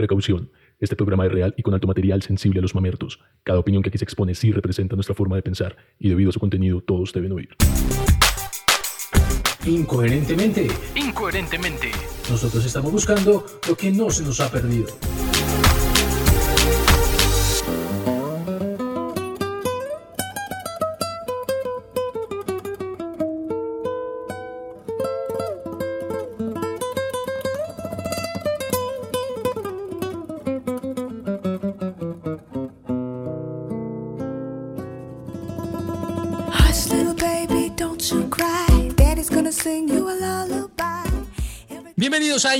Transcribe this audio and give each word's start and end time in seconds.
Precaución. 0.00 0.50
Este 0.78 0.96
programa 0.96 1.26
es 1.26 1.32
real 1.32 1.52
y 1.58 1.62
con 1.62 1.74
alto 1.74 1.86
material 1.86 2.22
sensible 2.22 2.60
a 2.60 2.62
los 2.62 2.74
mamertos. 2.74 3.20
Cada 3.42 3.58
opinión 3.58 3.82
que 3.82 3.90
aquí 3.90 3.98
se 3.98 4.04
expone 4.04 4.34
sí 4.34 4.50
representa 4.50 4.94
nuestra 4.96 5.14
forma 5.14 5.36
de 5.36 5.42
pensar 5.42 5.76
y 5.98 6.08
debido 6.08 6.30
a 6.30 6.32
su 6.32 6.40
contenido 6.40 6.80
todos 6.80 7.12
deben 7.12 7.32
oír. 7.32 7.50
Incoherentemente, 9.66 10.68
Incoherentemente. 10.94 11.90
nosotros 12.30 12.64
estamos 12.64 12.90
buscando 12.90 13.44
lo 13.68 13.76
que 13.76 13.90
no 13.90 14.08
se 14.08 14.22
nos 14.22 14.40
ha 14.40 14.50
perdido. 14.50 14.86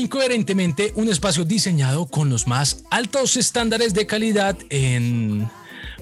Incoherentemente, 0.01 0.95
un 0.97 1.11
espacio 1.11 1.45
diseñado 1.45 2.07
con 2.07 2.31
los 2.31 2.47
más 2.47 2.85
altos 2.91 3.37
estándares 3.37 3.93
de 3.93 4.07
calidad 4.07 4.57
en... 4.71 5.51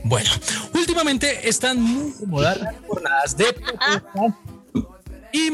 Bueno, 0.04 0.30
últimamente 0.72 1.48
están 1.48 1.82
muy 1.82 2.12
de 2.12 2.26
moda 2.28 2.54
las 2.54 2.76
jornadas 2.86 3.36
de 3.36 3.46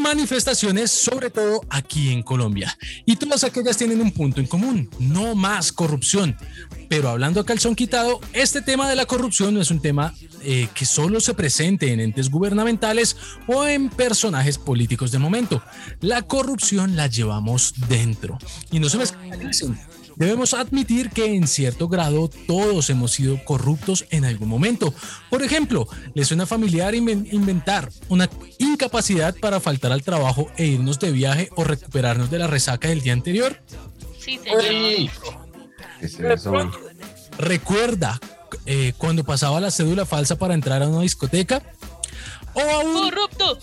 manifestaciones, 0.05 0.91
sobre 0.91 1.31
todo 1.31 1.63
aquí 1.71 2.13
en 2.13 2.23
Colombia. 2.23 2.77
Y 3.07 3.17
todas 3.17 3.43
aquellas 3.43 3.77
tienen 3.77 4.01
un 4.03 4.13
punto 4.13 4.41
en 4.41 4.47
común, 4.47 4.91
no 4.99 5.35
más 5.35 5.73
corrupción. 5.73 6.37
Pero 6.89 7.09
hablando 7.09 7.41
a 7.41 7.47
calzón 7.47 7.75
quitado, 7.75 8.21
este 8.35 8.61
tema 8.61 8.89
de 8.89 8.97
la 8.97 9.07
corrupción 9.07 9.55
no 9.55 9.63
es 9.63 9.71
un 9.71 9.81
tema 9.81 10.15
eh, 10.43 10.69
que 10.75 10.85
solo 10.85 11.21
se 11.21 11.33
presente 11.33 11.91
en 11.93 12.01
entes 12.01 12.31
gubernamentales 12.31 13.17
o 13.47 13.67
en 13.67 13.89
personajes 13.89 14.59
políticos 14.59 15.11
de 15.11 15.19
momento. 15.19 15.63
La 16.01 16.23
corrupción 16.23 16.97
la 16.97 17.07
llevamos 17.07 17.75
dentro. 17.89 18.39
Y 18.71 18.81
no 18.81 18.89
se 18.91 18.99
me. 18.99 19.05
Debemos 20.17 20.55
admitir 20.55 21.11
que 21.11 21.35
en 21.35 21.47
cierto 21.49 21.89
grado 21.89 22.31
todos 22.47 22.89
hemos 22.91 23.13
sido 23.13 23.43
corruptos 23.45 24.05
en 24.11 24.25
algún 24.25 24.49
momento. 24.49 24.95
Por 25.31 25.43
ejemplo, 25.43 25.89
¿les 26.15 26.29
suena 26.29 26.47
familiar 26.47 26.95
inven- 26.95 27.27
inventar 27.33 27.91
una 28.09 28.29
incapacidad 28.59 29.35
para 29.41 29.61
faltar 29.61 29.93
al 29.93 30.03
trabajo 30.03 30.49
e 30.57 30.67
irnos 30.67 30.99
de 31.01 31.11
viaje 31.13 31.49
o 31.57 31.65
recuperarnos 31.65 32.31
de 32.31 32.39
la 32.39 32.47
resaca 32.47 32.89
del 32.89 33.03
día 33.03 33.13
anterior? 33.13 33.61
Sí, 34.19 34.39
señor. 34.45 35.11
¿Recuerda 37.39 38.21
eh, 38.67 38.93
cuando 38.99 39.25
pasaba 39.25 39.61
la 39.61 39.71
cédula 39.71 40.07
falsa 40.07 40.37
para 40.37 40.55
entrar 40.55 40.83
a 40.83 40.89
una 40.89 41.01
discoteca? 41.03 41.63
O 42.55 42.61
aún, 42.61 43.11
Corrupto. 43.11 43.59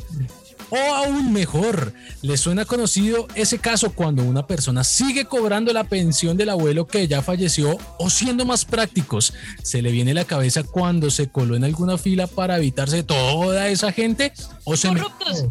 O 0.72 0.78
aún 0.78 1.34
mejor, 1.34 1.94
¿le 2.22 2.38
suena 2.38 2.64
conocido 2.64 3.28
ese 3.36 3.60
caso 3.60 3.92
cuando 3.92 4.24
una 4.24 4.48
persona 4.48 4.86
sigue 4.86 5.26
cobrando 5.26 5.74
la 5.74 5.84
pensión 5.84 6.38
del 6.38 6.50
abuelo 6.50 6.88
que 6.88 7.10
ya 7.10 7.22
falleció? 7.22 7.78
O 8.00 8.10
siendo 8.10 8.46
más 8.46 8.64
prácticos, 8.64 9.34
¿se 9.62 9.82
le 9.82 9.92
viene 9.92 10.14
la 10.14 10.24
cabeza 10.24 10.64
cuando 10.64 11.12
se 11.12 11.30
coló 11.30 11.58
en 11.58 11.66
alguna 11.66 11.98
fila 11.98 12.26
para 12.26 12.58
evitarse 12.58 13.04
toda 13.04 13.68
esa 13.68 13.92
gente? 13.92 14.32
¿O 14.64 14.78
se, 14.78 14.88
Corruptos. 14.88 15.46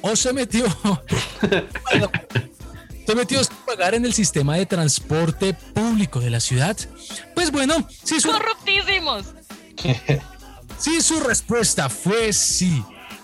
o 0.00 0.16
se 0.16 0.32
metió 0.32 0.66
se 3.06 3.14
metió 3.14 3.44
sin 3.44 3.56
pagar 3.64 3.94
en 3.94 4.04
el 4.04 4.12
sistema 4.12 4.56
de 4.56 4.66
transporte 4.66 5.54
público 5.54 6.18
de 6.18 6.30
la 6.30 6.40
ciudad? 6.40 6.76
Pues 7.36 7.52
bueno, 7.52 7.86
si 8.02 8.20
su, 8.20 8.28
Corruptísimos. 8.28 9.24
si 10.78 11.00
su 11.00 11.20
respuesta 11.20 11.88
fue 11.88 12.32
sí 12.32 12.82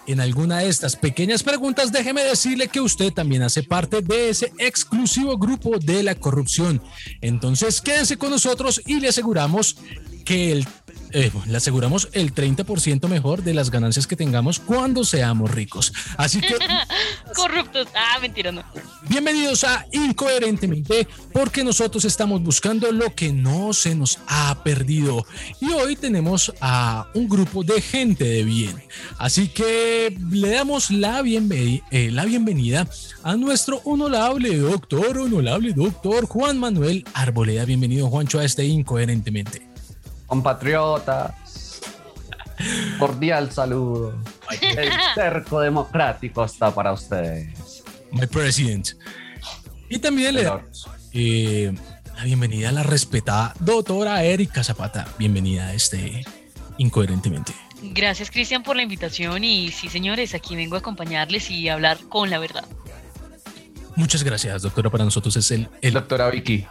en 0.09 0.21
alguna 0.21 0.59
de 0.59 0.69
estas 0.69 0.97
pequeñas 0.97 1.43
preguntas, 1.43 1.93
déjeme 1.93 2.25
decirle 2.25 2.69
que 2.69 2.81
usted 2.81 3.13
también 3.13 3.43
hace 3.43 3.63
parte 3.63 4.01
de 4.01 4.31
ese 4.31 4.53
exclusivo 4.59 5.37
grupo 5.37 5.79
de 5.79 6.03
la 6.03 6.15
corrupción. 6.15 6.83
Entonces, 7.21 7.81
quédese 7.83 8.17
con 8.17 8.31
nosotros 8.31 8.81
y 8.87 9.01
le 9.01 9.09
aseguramos 9.09 9.77
que 10.25 10.53
el 10.53 10.67
eh, 11.13 11.31
le 11.47 11.57
aseguramos 11.57 12.09
el 12.13 12.35
30% 12.35 13.09
mejor 13.09 13.43
de 13.43 13.55
las 13.55 13.71
ganancias 13.71 14.07
que 14.07 14.17
tengamos 14.17 14.59
cuando 14.59 15.05
seamos 15.05 15.51
ricos. 15.51 15.93
Así 16.17 16.41
que 16.41 16.55
Corruptos. 17.35 17.89
Ah, 17.95 18.19
mentira, 18.21 18.53
no. 18.53 18.65
Bienvenidos 19.09 19.65
a 19.65 19.87
Incoherentemente, 19.93 21.07
porque 21.33 21.65
nosotros 21.65 22.05
estamos 22.05 22.43
buscando 22.43 22.91
lo 22.93 23.15
que 23.15 23.33
no 23.33 23.73
se 23.73 23.95
nos 23.95 24.19
ha 24.27 24.63
perdido. 24.63 25.27
Y 25.61 25.71
hoy 25.71 25.97
tenemos 25.97 26.53
a 26.61 27.07
un 27.15 27.29
grupo 27.29 27.63
de 27.63 27.81
gente 27.81 28.25
de 28.25 28.45
bien. 28.45 28.83
Así 29.19 29.49
que 29.49 30.17
le 30.31 30.51
damos 30.51 30.91
la, 30.91 31.23
eh, 31.25 32.11
la 32.13 32.25
bienvenida 32.25 32.89
a 33.23 33.37
nuestro 33.37 33.81
honorable 33.85 34.57
doctor, 34.57 35.19
honorable 35.19 35.73
doctor 35.73 36.27
Juan 36.27 36.59
Manuel 36.59 37.05
Arboleda. 37.15 37.65
Bienvenido, 37.65 38.09
Juancho, 38.09 38.39
a 38.39 38.45
este 38.45 38.65
Incoherentemente. 38.65 39.68
Compatriotas, 40.29 41.81
cordial 42.99 43.51
saludo. 43.51 44.15
El 44.61 44.93
cerco 45.15 45.61
democrático 45.61 46.45
está 46.45 46.73
para 46.73 46.93
ustedes. 46.93 47.83
My 48.13 48.27
president. 48.27 48.91
Y 49.89 49.99
también 49.99 50.35
le 50.35 50.43
damos 50.43 50.87
eh, 51.15 51.73
la 52.15 52.25
bienvenida 52.25 52.69
a 52.69 52.73
la 52.73 52.83
respetada 52.83 53.55
doctora 53.59 54.23
Erika 54.23 54.63
Zapata. 54.63 55.09
Bienvenida 55.19 55.69
a 55.69 55.73
este 55.73 56.27
Incoherentemente. 56.77 57.55
Gracias, 57.81 58.31
Cristian, 58.31 58.63
por 58.63 58.77
la 58.77 58.83
invitación. 58.83 59.45
Y 59.45 59.71
sí, 59.73 59.89
señores, 59.89 60.35
aquí 60.35 60.57
vengo 60.57 60.77
a 60.77 60.81
acompañarles 60.81 61.51
y 61.51 61.71
hablar 61.71 61.99
con 62.11 62.29
la 62.29 62.39
verdad. 62.39 62.67
Muchas 63.97 64.23
gracias, 64.23 64.61
doctora. 64.61 64.91
Para 64.91 65.05
nosotros 65.05 65.35
es 65.37 65.51
el, 65.53 65.71
el 65.81 65.95
Doctora 65.95 66.29
Vicky. 66.29 66.67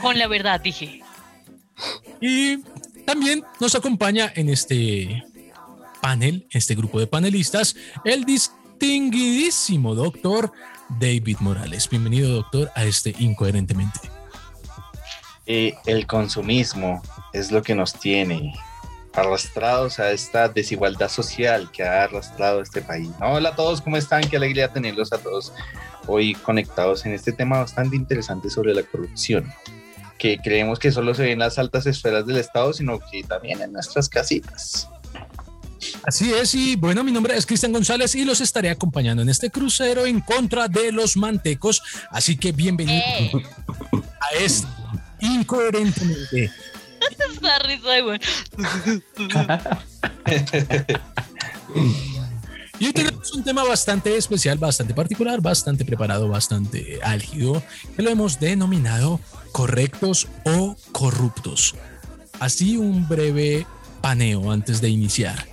Con 0.00 0.18
la 0.18 0.28
verdad, 0.28 0.60
dije. 0.60 1.00
Y 2.20 2.58
también 3.04 3.44
nos 3.60 3.74
acompaña 3.74 4.32
en 4.34 4.48
este 4.48 5.24
panel, 6.00 6.46
este 6.50 6.74
grupo 6.74 6.98
de 7.00 7.06
panelistas, 7.06 7.76
el 8.04 8.24
distinguidísimo 8.24 9.94
doctor 9.94 10.52
David 11.00 11.38
Morales. 11.40 11.88
Bienvenido, 11.88 12.34
doctor, 12.34 12.70
a 12.74 12.84
este 12.84 13.14
Incoherentemente. 13.18 14.00
El 15.46 16.06
consumismo 16.06 17.02
es 17.32 17.52
lo 17.52 17.62
que 17.62 17.74
nos 17.74 17.92
tiene 17.92 18.54
arrastrados 19.12 19.98
a 19.98 20.10
esta 20.10 20.48
desigualdad 20.48 21.08
social 21.08 21.70
que 21.70 21.82
ha 21.82 22.04
arrastrado 22.04 22.60
este 22.60 22.82
país. 22.82 23.08
Hola 23.20 23.50
a 23.50 23.56
todos, 23.56 23.80
¿cómo 23.80 23.96
están? 23.96 24.28
Qué 24.28 24.36
alegría 24.36 24.72
tenerlos 24.72 25.12
a 25.12 25.18
todos 25.18 25.52
hoy 26.06 26.34
conectados 26.34 27.06
en 27.06 27.14
este 27.14 27.32
tema 27.32 27.60
bastante 27.60 27.96
interesante 27.96 28.50
sobre 28.50 28.74
la 28.74 28.82
corrupción, 28.82 29.50
que 30.26 30.38
creemos 30.42 30.80
que 30.80 30.90
solo 30.90 31.14
se 31.14 31.22
ve 31.22 31.32
en 31.32 31.38
las 31.38 31.56
altas 31.58 31.86
esferas 31.86 32.26
del 32.26 32.38
Estado, 32.38 32.72
sino 32.72 32.98
que 32.98 33.22
también 33.22 33.62
en 33.62 33.72
nuestras 33.72 34.08
casitas. 34.08 34.88
Así 36.04 36.32
es, 36.32 36.52
y 36.54 36.74
bueno, 36.74 37.04
mi 37.04 37.12
nombre 37.12 37.36
es 37.36 37.46
Cristian 37.46 37.72
González 37.72 38.14
y 38.16 38.24
los 38.24 38.40
estaré 38.40 38.70
acompañando 38.70 39.22
en 39.22 39.28
este 39.28 39.50
crucero 39.50 40.04
en 40.04 40.20
contra 40.20 40.66
de 40.66 40.90
los 40.90 41.16
mantecos. 41.16 41.80
Así 42.10 42.36
que 42.36 42.50
bienvenido 42.50 42.98
¡Eh! 42.98 43.30
a 44.20 44.36
este 44.40 44.66
Incoherentemente. 45.20 46.50
Esa 47.20 47.58
risa 47.60 47.90
de 47.90 48.02
bueno. 48.02 48.24
Y 52.78 52.86
hoy 52.86 52.92
tenemos 52.92 53.32
un 53.32 53.42
tema 53.42 53.64
bastante 53.64 54.14
especial, 54.18 54.58
bastante 54.58 54.92
particular, 54.92 55.40
bastante 55.40 55.86
preparado, 55.86 56.28
bastante 56.28 56.98
álgido, 57.02 57.62
que 57.96 58.02
lo 58.02 58.10
hemos 58.10 58.38
denominado 58.38 59.18
correctos 59.60 60.28
o 60.44 60.76
corruptos. 60.92 61.74
Así 62.40 62.76
un 62.76 63.08
breve 63.08 63.66
paneo 64.02 64.50
antes 64.50 64.82
de 64.82 64.90
iniciar. 64.90 65.46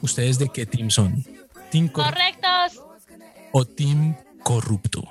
¿Ustedes 0.00 0.38
de 0.38 0.48
qué 0.48 0.64
team 0.64 0.88
son? 0.88 1.22
¿Team 1.70 1.88
correcto 1.88 2.48
Correctos. 2.48 2.82
o 3.52 3.64
team 3.66 4.16
corrupto? 4.42 5.04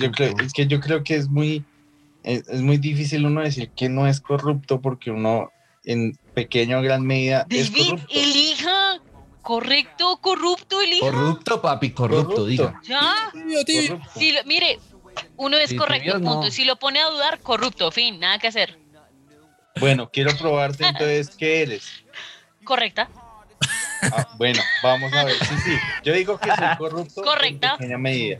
Yo 0.00 0.10
creo- 0.10 0.34
es 0.44 0.52
que 0.52 0.66
yo 0.66 0.80
creo 0.80 1.04
que 1.04 1.14
es 1.14 1.28
muy, 1.28 1.64
es, 2.24 2.48
es 2.48 2.60
muy 2.60 2.78
difícil 2.78 3.24
uno 3.24 3.40
decir 3.40 3.70
que 3.76 3.88
no 3.88 4.08
es 4.08 4.20
corrupto 4.20 4.80
porque 4.80 5.12
uno 5.12 5.52
en 5.84 6.18
pequeña 6.34 6.80
o 6.80 6.82
gran 6.82 7.02
medida 7.06 7.46
es 7.48 7.70
David, 7.70 7.90
corrupto. 7.90 8.06
elija. 8.10 9.00
Correcto, 9.42 10.16
corrupto, 10.20 10.80
elija. 10.80 11.06
Corrupto, 11.12 11.62
papi, 11.62 11.90
corrupto, 11.90 12.22
Corrupto. 12.24 12.46
diga. 12.46 12.80
Ya. 12.88 13.30
Tibio, 13.32 13.64
tibio. 13.64 13.88
Corrupto. 13.98 14.18
Si 14.18 14.32
lo- 14.32 14.44
mire, 14.46 14.78
uno 15.36 15.56
es 15.56 15.70
Sí, 15.70 15.76
correcto, 15.76 16.18
no. 16.18 16.32
punto. 16.34 16.50
Si 16.50 16.64
lo 16.64 16.76
pone 16.76 17.00
a 17.00 17.06
dudar, 17.10 17.40
corrupto. 17.40 17.90
Fin, 17.90 18.18
nada 18.20 18.38
que 18.38 18.48
hacer. 18.48 18.78
Bueno, 19.80 20.08
quiero 20.12 20.36
probarte 20.36 20.86
entonces 20.86 21.30
qué 21.36 21.62
eres. 21.62 21.88
Correcta. 22.64 23.08
Ah, 24.12 24.28
bueno, 24.38 24.60
vamos 24.82 25.12
a 25.12 25.24
ver. 25.24 25.34
Sí, 25.36 25.54
sí. 25.64 25.76
Yo 26.04 26.12
digo 26.14 26.38
que 26.38 26.48
soy 26.54 26.76
corrupto 26.78 27.22
Correcta. 27.22 27.72
en 27.72 27.78
pequeña 27.78 27.98
medida. 27.98 28.38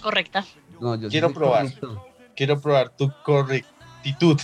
Correcta. 0.00 0.44
No, 0.80 0.94
yo 0.96 1.08
sí 1.08 1.10
Quiero 1.10 1.32
probar. 1.32 1.64
corrupto. 1.74 2.06
Quiero 2.36 2.60
probar 2.60 2.90
tu 2.96 3.12
correctitud. 3.22 4.40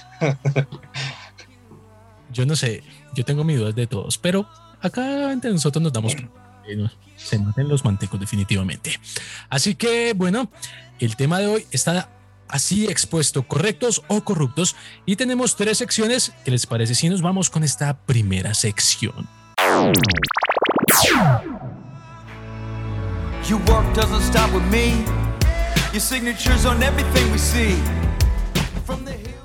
Yo 2.31 2.45
no 2.45 2.57
sé, 2.57 2.83
yo 3.15 3.25
tengo 3.25 3.45
mis 3.45 3.59
dudas 3.59 3.75
de 3.75 3.87
todos, 3.87 4.19
pero 4.19 4.47
acá 4.83 5.33
entre 5.33 5.51
nosotros 5.51 5.83
nos 5.83 5.93
damos 5.93 6.15
se 7.17 7.39
noten 7.39 7.69
los 7.69 7.85
mantecos 7.85 8.21
definitivamente. 8.21 8.99
Así 9.49 9.75
que 9.75 10.13
bueno, 10.15 10.51
el 10.99 11.17
tema 11.17 11.39
de 11.39 11.47
hoy 11.47 11.67
está 11.71 12.11
así 12.49 12.87
expuesto, 12.87 13.47
correctos 13.47 14.03
o 14.09 14.23
corruptos, 14.23 14.77
y 15.05 15.17
tenemos 15.17 15.57
tres 15.57 15.79
secciones. 15.79 16.33
¿Qué 16.45 16.51
les 16.51 16.67
parece 16.67 16.95
si 16.95 17.09
nos 17.09 17.23
vamos 17.23 17.51
con 17.51 17.65
esta 17.65 17.97
primera 17.99 18.55
sección? 18.55 19.29
Your 23.49 23.61
work 23.69 23.95
doesn't 23.95 24.23
stop 24.23 24.53
with 24.53 24.65
me. 24.71 25.05
Your 25.93 26.01
signature's 26.01 26.67
on 26.67 26.83
everything 26.83 27.31
we 27.31 27.39
see. 27.39 27.77
From 28.85 29.05
the 29.05 29.13
hills. 29.13 29.37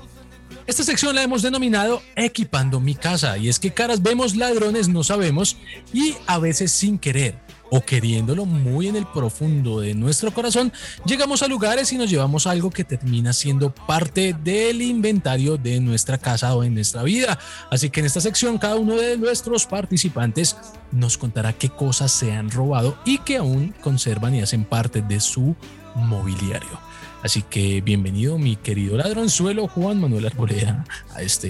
Esta 0.66 0.84
sección 0.84 1.14
la 1.14 1.22
hemos 1.22 1.42
denominado 1.42 2.02
Equipando 2.16 2.80
mi 2.80 2.94
casa 2.94 3.36
y 3.36 3.48
es 3.48 3.58
que 3.58 3.72
caras 3.72 4.02
vemos, 4.02 4.36
ladrones 4.36 4.88
no 4.88 5.04
sabemos 5.04 5.56
y 5.92 6.14
a 6.26 6.38
veces 6.38 6.72
sin 6.72 6.98
querer 6.98 7.38
o 7.74 7.80
queriéndolo 7.80 8.44
muy 8.44 8.88
en 8.88 8.96
el 8.96 9.06
profundo 9.06 9.80
de 9.80 9.94
nuestro 9.94 10.32
corazón, 10.34 10.70
llegamos 11.06 11.42
a 11.42 11.48
lugares 11.48 11.90
y 11.90 11.96
nos 11.96 12.10
llevamos 12.10 12.46
algo 12.46 12.68
que 12.70 12.84
termina 12.84 13.32
siendo 13.32 13.74
parte 13.74 14.36
del 14.44 14.82
inventario 14.82 15.56
de 15.56 15.80
nuestra 15.80 16.18
casa 16.18 16.54
o 16.54 16.64
en 16.64 16.74
nuestra 16.74 17.02
vida. 17.02 17.38
Así 17.70 17.88
que 17.88 18.00
en 18.00 18.06
esta 18.06 18.20
sección 18.20 18.58
cada 18.58 18.76
uno 18.76 18.96
de 18.96 19.16
nuestros 19.16 19.64
participantes 19.64 20.54
nos 20.90 21.16
contará 21.16 21.54
qué 21.54 21.70
cosas 21.70 22.12
se 22.12 22.32
han 22.32 22.50
robado 22.50 22.98
y 23.06 23.16
que 23.18 23.38
aún 23.38 23.74
conservan 23.80 24.34
y 24.34 24.42
hacen 24.42 24.66
parte 24.66 25.00
de 25.00 25.18
su 25.18 25.56
mobiliario. 25.94 26.78
Así 27.22 27.40
que 27.40 27.80
bienvenido 27.80 28.36
mi 28.36 28.56
querido 28.56 28.98
ladronzuelo 28.98 29.66
Juan 29.66 29.98
Manuel 29.98 30.26
Arboleda 30.26 30.84
a 31.14 31.22
esta 31.22 31.48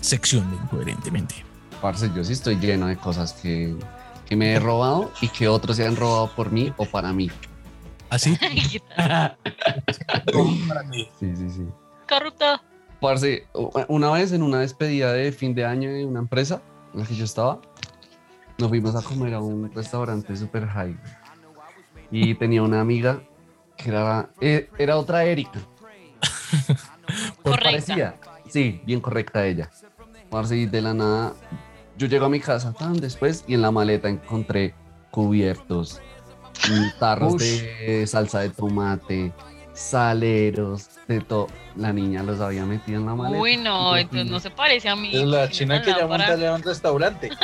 sección 0.00 0.50
de 0.50 0.56
Incoherentemente. 0.56 1.34
Parce, 1.82 2.10
yo 2.16 2.24
sí 2.24 2.32
estoy 2.32 2.56
lleno 2.56 2.86
de 2.86 2.96
cosas 2.96 3.34
que, 3.34 3.76
que 4.26 4.36
me 4.36 4.52
he 4.54 4.60
robado 4.60 5.10
y 5.20 5.28
que 5.28 5.48
otros 5.48 5.76
se 5.76 5.86
han 5.86 5.96
robado 5.96 6.28
por 6.34 6.50
mí 6.50 6.72
o 6.76 6.86
para 6.86 7.12
mí. 7.12 7.30
Así, 8.10 8.36
¿Qué 8.72 8.80
tal? 8.96 9.36
Sí, 11.18 11.34
sí, 11.36 11.50
sí. 11.50 11.66
Corrupto. 12.08 12.44
Parce, 13.00 13.46
u- 13.54 13.70
una 13.88 14.10
vez 14.10 14.32
en 14.32 14.42
una 14.42 14.60
despedida 14.60 15.12
de 15.12 15.32
fin 15.32 15.54
de 15.54 15.64
año 15.64 15.90
de 15.92 16.04
una 16.04 16.20
empresa 16.20 16.62
en 16.92 17.00
la 17.00 17.06
que 17.06 17.14
yo 17.14 17.24
estaba, 17.24 17.60
nos 18.58 18.68
fuimos 18.68 18.94
a 18.94 19.02
comer 19.02 19.34
a 19.34 19.40
un 19.40 19.70
restaurante 19.74 20.36
super 20.36 20.66
high. 20.66 20.96
Y 22.10 22.34
tenía 22.34 22.62
una 22.62 22.80
amiga 22.80 23.20
que 23.76 23.88
era, 23.88 24.30
eh, 24.40 24.70
era 24.78 24.96
otra 24.96 25.24
Erika. 25.24 25.60
Correcta. 27.42 27.64
Parecía. 27.70 28.14
Sí, 28.48 28.80
bien 28.84 29.00
correcta 29.00 29.44
ella. 29.46 29.70
Parce, 30.30 30.56
y 30.56 30.66
de 30.66 30.80
la 30.82 30.94
nada, 30.94 31.34
yo 31.96 32.06
llego 32.06 32.26
a 32.26 32.28
mi 32.28 32.40
casa 32.40 32.72
tan 32.72 32.94
después 33.00 33.44
y 33.46 33.54
en 33.54 33.62
la 33.62 33.70
maleta 33.70 34.08
encontré 34.08 34.74
cubiertos, 35.10 36.00
mm, 36.68 36.98
tarros 36.98 37.36
de 37.38 38.04
salsa 38.06 38.40
de 38.40 38.50
tomate, 38.50 39.32
saleros, 39.72 40.88
de 41.08 41.20
todo. 41.20 41.46
La 41.76 41.92
niña 41.92 42.22
los 42.22 42.40
había 42.40 42.64
metido 42.64 43.00
en 43.00 43.06
la 43.06 43.14
maleta. 43.14 43.40
Uy, 43.42 43.56
no, 43.56 43.96
entonces 43.96 44.30
no 44.30 44.40
se 44.40 44.50
parece 44.50 44.88
a 44.88 44.96
mí. 44.96 45.10
Es 45.14 45.24
la 45.24 45.48
china 45.50 45.82
que 45.82 45.90
ya 45.90 46.06
monta 46.06 46.34
a 46.50 46.54
un 46.54 46.62
restaurante. 46.62 47.30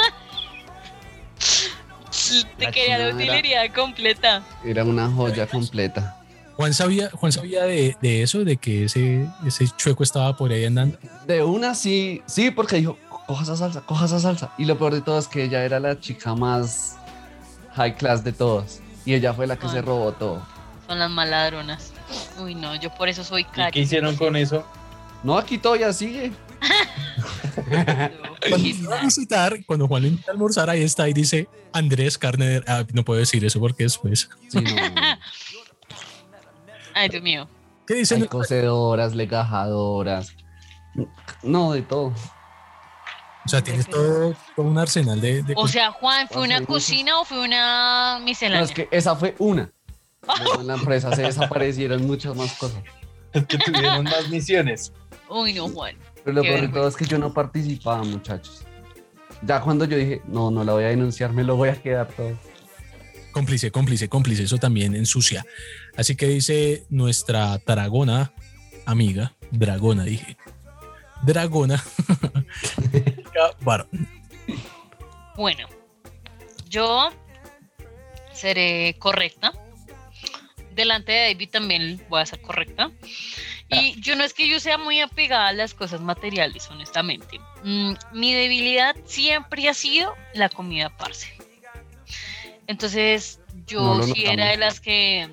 Te 2.58 2.64
La 2.67 2.70
quería 2.70 2.99
la 2.99 3.06
era- 3.06 3.14
utilería 3.17 3.73
completa. 3.73 4.43
Era 4.64 4.85
una 4.85 5.08
joya 5.11 5.47
completa. 5.47 6.17
Juan 6.56 6.75
sabía, 6.75 7.11
Juan 7.11 7.32
sabía 7.32 7.64
de, 7.64 7.97
de 8.02 8.23
eso, 8.23 8.44
de 8.44 8.56
que 8.56 8.85
ese, 8.85 9.26
ese 9.47 9.67
chueco 9.76 10.02
estaba 10.02 10.37
por 10.37 10.52
ahí 10.52 10.64
andando. 10.64 10.99
De 11.26 11.43
una 11.43 11.75
sí, 11.75 12.23
sí, 12.26 12.50
porque 12.50 12.76
dijo, 12.76 12.99
coja 13.31 13.44
esa 13.44 13.56
salsa, 13.56 13.81
coja 13.82 14.06
esa 14.06 14.19
salsa. 14.19 14.50
Y 14.59 14.65
lo 14.65 14.77
peor 14.77 14.93
de 14.93 15.03
todo 15.03 15.17
es 15.17 15.29
que 15.29 15.44
ella 15.44 15.65
era 15.65 15.79
la 15.79 16.00
chica 16.00 16.35
más 16.35 16.97
high 17.77 17.94
class 17.97 18.25
de 18.25 18.32
todos. 18.32 18.81
Y 19.05 19.15
ella 19.15 19.32
fue 19.32 19.47
la 19.47 19.55
que 19.56 19.67
Ay. 19.67 19.73
se 19.73 19.82
robó 19.82 20.11
todo. 20.11 20.43
Son 20.88 20.99
las 20.99 21.09
maladronas. 21.11 21.93
Uy, 22.41 22.56
no, 22.56 22.75
yo 22.75 22.93
por 22.93 23.09
eso 23.09 23.23
soy 23.23 23.43
¿Y 23.43 23.44
Cari. 23.44 23.71
qué 23.73 23.81
hicieron 23.82 24.17
con 24.17 24.35
eso? 24.35 24.67
No, 25.23 25.38
aquí 25.38 25.59
todavía 25.59 25.93
sigue. 25.93 26.32
Cuando 28.49 28.94
a 28.94 29.00
visitar, 29.03 29.65
cuando 29.65 29.87
Juan 29.87 30.06
invita 30.06 30.33
a 30.33 30.35
almorzar, 30.35 30.69
ahí 30.71 30.83
está 30.83 31.09
y 31.09 31.12
dice 31.12 31.49
Andrés 31.73 32.19
Carne 32.19 32.47
de- 32.47 32.65
ah, 32.67 32.85
no 32.93 33.05
puedo 33.05 33.21
decir 33.21 33.44
eso 33.44 33.61
porque 33.61 33.85
después. 33.85 34.29
Sí, 34.49 34.61
no. 34.61 34.71
Ay, 36.94 37.09
Dios 37.11 37.23
mío. 37.23 37.49
¿Qué 37.87 37.94
Hay 37.94 38.00
dicen? 38.00 38.26
cosedoras, 38.26 39.15
legajadoras. 39.15 40.33
No, 41.44 41.73
de 41.73 41.83
todo. 41.83 42.12
O 43.45 43.49
sea, 43.49 43.63
tienes 43.63 43.87
todo, 43.89 44.35
todo 44.55 44.67
un 44.67 44.79
arsenal 44.79 45.21
de, 45.21 45.43
de 45.43 45.55
O 45.57 45.67
sea, 45.67 45.91
Juan, 45.93 46.29
¿fue 46.29 46.43
una 46.43 46.65
cocina 46.65 47.19
o 47.21 47.25
fue 47.25 47.41
una 47.45 48.19
No, 48.19 48.25
miscelánea? 48.25 48.65
es 48.65 48.73
que 48.73 48.89
esa 48.91 49.17
fue 49.17 49.35
una. 49.39 49.71
Luego 50.45 50.61
en 50.61 50.67
la 50.67 50.75
empresa 50.75 51.15
se 51.17 51.23
desaparecieron 51.23 52.07
muchas 52.07 52.37
más 52.37 52.53
cosas. 52.55 52.83
que 53.33 53.59
tuvieron 53.59 54.05
más 54.05 54.29
misiones. 54.29 54.93
Uy, 55.29 55.55
no, 55.55 55.69
Juan. 55.69 55.97
Pero 56.23 56.35
lo 56.35 56.43
peor 56.43 56.61
de 56.61 56.69
todo 56.69 56.87
es 56.89 56.97
que 56.97 57.07
yo 57.07 57.19
no 57.19 57.33
participaba, 57.33 58.03
muchachos. 58.05 58.63
Ya 59.43 59.61
cuando 59.61 59.87
yo 59.87 59.97
dije, 59.97 60.21
no, 60.27 60.51
no 60.51 60.63
la 60.65 60.75
voy 60.75 60.85
a 60.85 60.89
denunciar, 60.89 61.33
me 61.33 61.43
lo 61.43 61.57
voy 61.57 61.71
a 61.71 61.81
quedar 61.81 62.09
todo. 62.09 62.37
Cómplice, 63.33 63.71
cómplice, 63.71 64.09
cómplice, 64.09 64.43
eso 64.43 64.59
también 64.59 64.95
ensucia. 64.95 65.47
Así 65.97 66.15
que 66.17 66.27
dice 66.27 66.85
nuestra 66.91 67.59
dragona 67.59 68.33
amiga, 68.87 69.33
dragona 69.51 70.05
dije, 70.05 70.37
dragona, 71.23 71.83
Bueno, 75.37 75.69
yo 76.69 77.11
seré 78.33 78.97
correcta. 78.99 79.53
Delante 80.73 81.13
de 81.13 81.33
David 81.33 81.51
también 81.51 82.05
voy 82.09 82.21
a 82.21 82.27
ser 82.27 82.41
correcta. 82.41 82.91
Y 83.69 84.01
yo 84.01 84.17
no 84.17 84.25
es 84.25 84.35
que 84.35 84.49
yo 84.49 84.59
sea 84.59 84.79
muy 84.79 85.01
apegada 85.01 85.49
a 85.49 85.53
las 85.53 85.75
cosas 85.75 86.01
materiales, 86.01 86.69
honestamente. 86.71 87.39
Mm, 87.63 87.93
mi 88.13 88.35
debilidad 88.35 88.97
siempre 89.05 89.69
ha 89.69 89.75
sido 89.75 90.15
la 90.35 90.49
comida 90.49 90.91
parce. 90.97 91.33
Entonces, 92.67 93.41
yo 93.67 93.97
No 93.97 94.03
sí 94.03 94.25
era 94.27 94.49
de 94.49 94.57
las 94.57 94.81
que. 94.81 95.29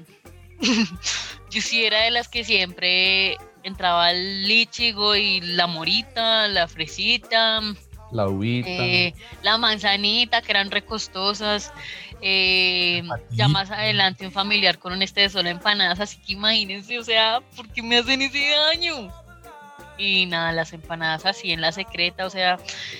yo 1.49 1.61
sí 1.61 1.85
era 1.85 2.01
de 2.01 2.11
las 2.11 2.27
que 2.27 2.43
siempre 2.43 3.37
entraba 3.63 4.07
al 4.07 4.43
lichigo 4.43 5.15
y 5.15 5.41
la 5.41 5.67
morita, 5.67 6.47
la 6.47 6.67
fresita, 6.67 7.61
La 8.11 8.27
uvita. 8.27 8.69
eh, 8.69 9.13
la 9.41 9.57
manzanita, 9.57 10.41
que 10.41 10.51
eran 10.51 10.71
recostosas. 10.71 11.73
eh, 12.21 13.03
ya 13.31 13.47
más 13.47 13.69
adelante 13.69 14.25
un 14.25 14.31
familiar 14.31 14.79
con 14.79 14.91
un 14.93 15.01
este 15.03 15.21
de 15.21 15.29
solo 15.29 15.49
empanadas, 15.49 15.99
así 15.99 16.17
que 16.17 16.33
imagínense, 16.33 16.97
o 16.97 17.03
sea, 17.03 17.41
¿por 17.55 17.67
qué 17.69 17.83
me 17.83 17.97
hacen 17.97 18.21
ese 18.21 18.49
daño? 18.49 19.13
Y 19.99 20.25
nada, 20.25 20.51
las 20.51 20.73
empanadas 20.73 21.25
así 21.25 21.51
en 21.51 21.61
la 21.61 21.71
secreta, 21.71 22.25
o 22.25 22.29
sea, 22.29 22.57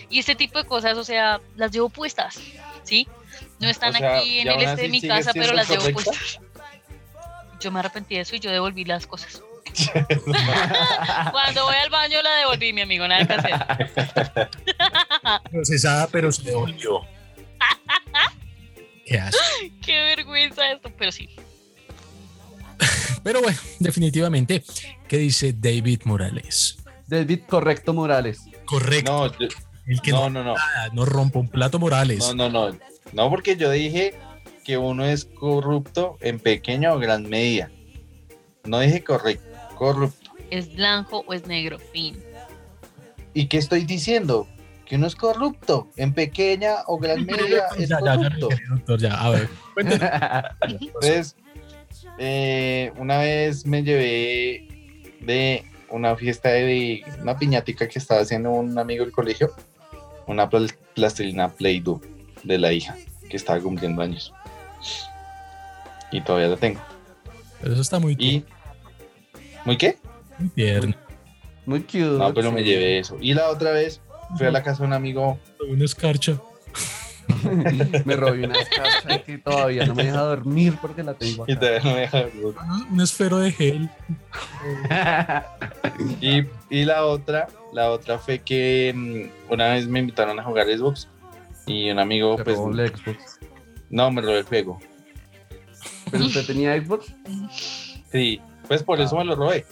y 0.10 0.20
este 0.20 0.36
tipo 0.36 0.60
de 0.60 0.66
cosas, 0.66 0.98
o 0.98 1.04
sea, 1.04 1.40
las 1.56 1.72
llevo 1.72 1.90
puestas, 1.90 2.40
¿sí? 2.84 3.08
No 3.60 3.70
están 3.70 3.96
O 3.96 3.98
sea, 3.98 4.18
aquí 4.18 4.40
en 4.40 4.50
el 4.50 4.62
este 4.62 4.84
de 4.84 4.90
mi 4.90 5.02
casa, 5.02 5.32
pero 5.34 5.54
las 5.54 5.70
llevo 5.70 5.90
puestas. 5.92 6.40
Yo 7.60 7.72
me 7.72 7.80
arrepentí 7.80 8.16
de 8.16 8.22
eso 8.22 8.36
y 8.36 8.40
yo 8.40 8.52
devolví 8.52 8.86
las 8.86 9.08
cosas. 9.08 9.42
Cuando 11.32 11.66
voy 11.66 11.76
al 11.76 11.90
baño 11.90 12.22
la 12.22 12.36
devolví, 12.36 12.74
mi 12.74 12.82
amigo, 12.82 13.08
nada 13.08 13.26
que 13.26 13.34
hacer. 13.34 14.50
Procesada, 15.52 16.08
pero 16.08 16.32
se 16.32 16.44
devolvió. 16.44 17.02
Qué. 19.06 19.22
Qué 19.86 20.00
vergüenza 20.02 20.72
esto, 20.72 20.92
pero 20.98 21.12
sí. 21.12 21.30
Pero 23.24 23.42
bueno, 23.42 23.58
definitivamente, 23.80 24.64
¿qué 25.08 25.18
dice 25.18 25.54
David 25.58 26.02
Morales? 26.06 26.78
David 27.08 27.42
Correcto 27.48 27.94
Morales. 27.94 28.42
Correcto. 28.66 29.28
No, 29.28 29.38
yo- 29.40 29.48
el 29.88 30.02
que 30.02 30.12
no, 30.12 30.30
no, 30.30 30.44
no, 30.44 30.44
no. 30.44 30.56
nada, 30.56 30.90
no 30.94 31.06
rompa 31.06 31.40
un 31.40 31.50
plato 31.50 31.80
Morales. 31.80 32.20
No, 32.20 32.34
no, 32.50 32.52
no. 32.72 32.78
No, 33.14 33.30
porque 33.30 33.56
yo 33.56 33.72
dije 33.72 34.14
que 34.66 34.78
uno 34.78 35.06
es 35.06 35.26
corrupto 35.26 36.18
en 36.22 36.40
pequeña 36.40 36.94
o 36.94 37.00
gran 37.00 37.24
medida. 37.24 37.72
No 38.66 38.80
dije 38.80 39.04
correcto, 39.04 39.47
corrupto. 39.78 40.32
¿Es 40.50 40.74
blanco 40.76 41.24
o 41.28 41.34
es 41.34 41.46
negro? 41.48 41.78
Fin. 41.94 42.18
¿Y 43.34 43.48
qué 43.48 43.58
estoy 43.58 43.84
diciendo? 43.86 44.48
Que 44.86 44.96
uno 44.96 45.08
es 45.08 45.16
corrupto 45.16 45.90
en 45.98 46.14
pequeña 46.14 46.76
o 46.88 46.98
gran 46.98 47.26
medida 47.26 47.68
es 47.78 47.90
ya, 47.90 48.00
corrupto. 48.00 48.50
ya, 48.50 48.58
doctor, 48.70 49.00
ya, 49.00 49.14
a 49.22 49.30
ver. 49.32 49.50
Entonces, 50.62 51.36
eh, 52.18 52.92
una 52.98 53.18
vez 53.20 53.66
me 53.66 53.84
llevé 53.84 54.68
de 55.22 55.66
una 55.90 56.16
fiesta 56.16 56.50
de 56.50 57.04
una 57.22 57.38
piñatica 57.38 57.88
que 57.88 58.00
estaba 58.00 58.22
haciendo 58.22 58.52
un 58.52 58.78
amigo 58.78 59.04
del 59.04 59.14
colegio, 59.14 59.52
una 60.26 60.50
pl- 60.50 60.74
plastilina 60.96 61.50
Play-Doh 61.50 62.02
de 62.44 62.58
la 62.58 62.72
hija 62.72 62.96
que 63.30 63.36
estaba 63.38 63.60
cumpliendo 63.60 64.02
años. 64.02 64.34
Y 66.12 66.22
todavía 66.22 66.48
la 66.48 66.58
tengo. 66.58 66.80
Pero 67.60 67.74
eso 67.74 67.82
está 67.82 68.00
muy 68.00 68.16
Y 68.18 68.46
¿Muy 69.68 69.76
qué? 69.78 69.98
Muy 70.40 70.48
tierno. 70.52 70.96
Muy 71.66 71.82
cute. 71.82 72.00
No, 72.00 72.34
pero 72.34 72.54
me 72.54 72.64
llevé 72.64 73.00
eso. 73.00 73.18
Y 73.20 73.34
la 73.34 73.50
otra 73.50 73.72
vez 73.72 74.00
fui 74.38 74.48
a 74.48 74.52
la 74.52 74.64
casa 74.64 74.84
de 74.84 74.88
un 74.88 74.94
amigo. 74.94 75.38
Una 75.70 75.84
escarcha. 75.84 76.40
me 78.06 78.16
robé 78.16 78.46
una 78.46 78.58
escarcha 78.62 79.22
que 79.26 79.38
todavía 79.40 79.86
no 79.86 79.94
me 79.94 80.06
deja 80.06 80.22
dormir 80.22 80.78
porque 80.82 81.04
la 81.04 81.16
tengo 81.16 81.44
Y 81.50 81.52
acá. 81.52 81.60
todavía 81.60 81.82
no 81.84 81.94
me 81.96 82.00
deja 82.00 82.22
dormir. 82.22 82.46
Un 82.94 83.02
esfero 83.02 83.40
de 83.40 83.52
gel. 83.52 83.90
Y, 86.22 86.46
y 86.70 86.86
la 86.86 87.04
otra, 87.06 87.50
la 87.74 87.92
otra 87.92 88.20
fue 88.20 88.40
que 88.40 88.94
mm, 88.96 89.52
una 89.52 89.74
vez 89.74 89.86
me 89.90 90.00
invitaron 90.00 90.40
a 90.40 90.44
jugar 90.44 90.68
Xbox 90.68 91.10
y 91.66 91.90
un 91.90 92.00
amigo, 92.00 92.38
Se 92.38 92.46
pues, 92.46 92.56
robó 92.56 92.72
el 92.72 92.88
Xbox. 92.88 93.40
no, 93.90 94.10
me 94.12 94.22
robé 94.22 94.38
el 94.40 94.44
juego. 94.46 94.80
¿Pero 96.10 96.24
usted 96.24 96.46
tenía 96.46 96.82
Xbox? 96.82 97.14
Sí, 98.10 98.40
pues 98.68 98.84
por 98.84 99.00
eso 99.02 99.16
me 99.18 99.26
lo 99.26 99.36
robé. 99.36 99.66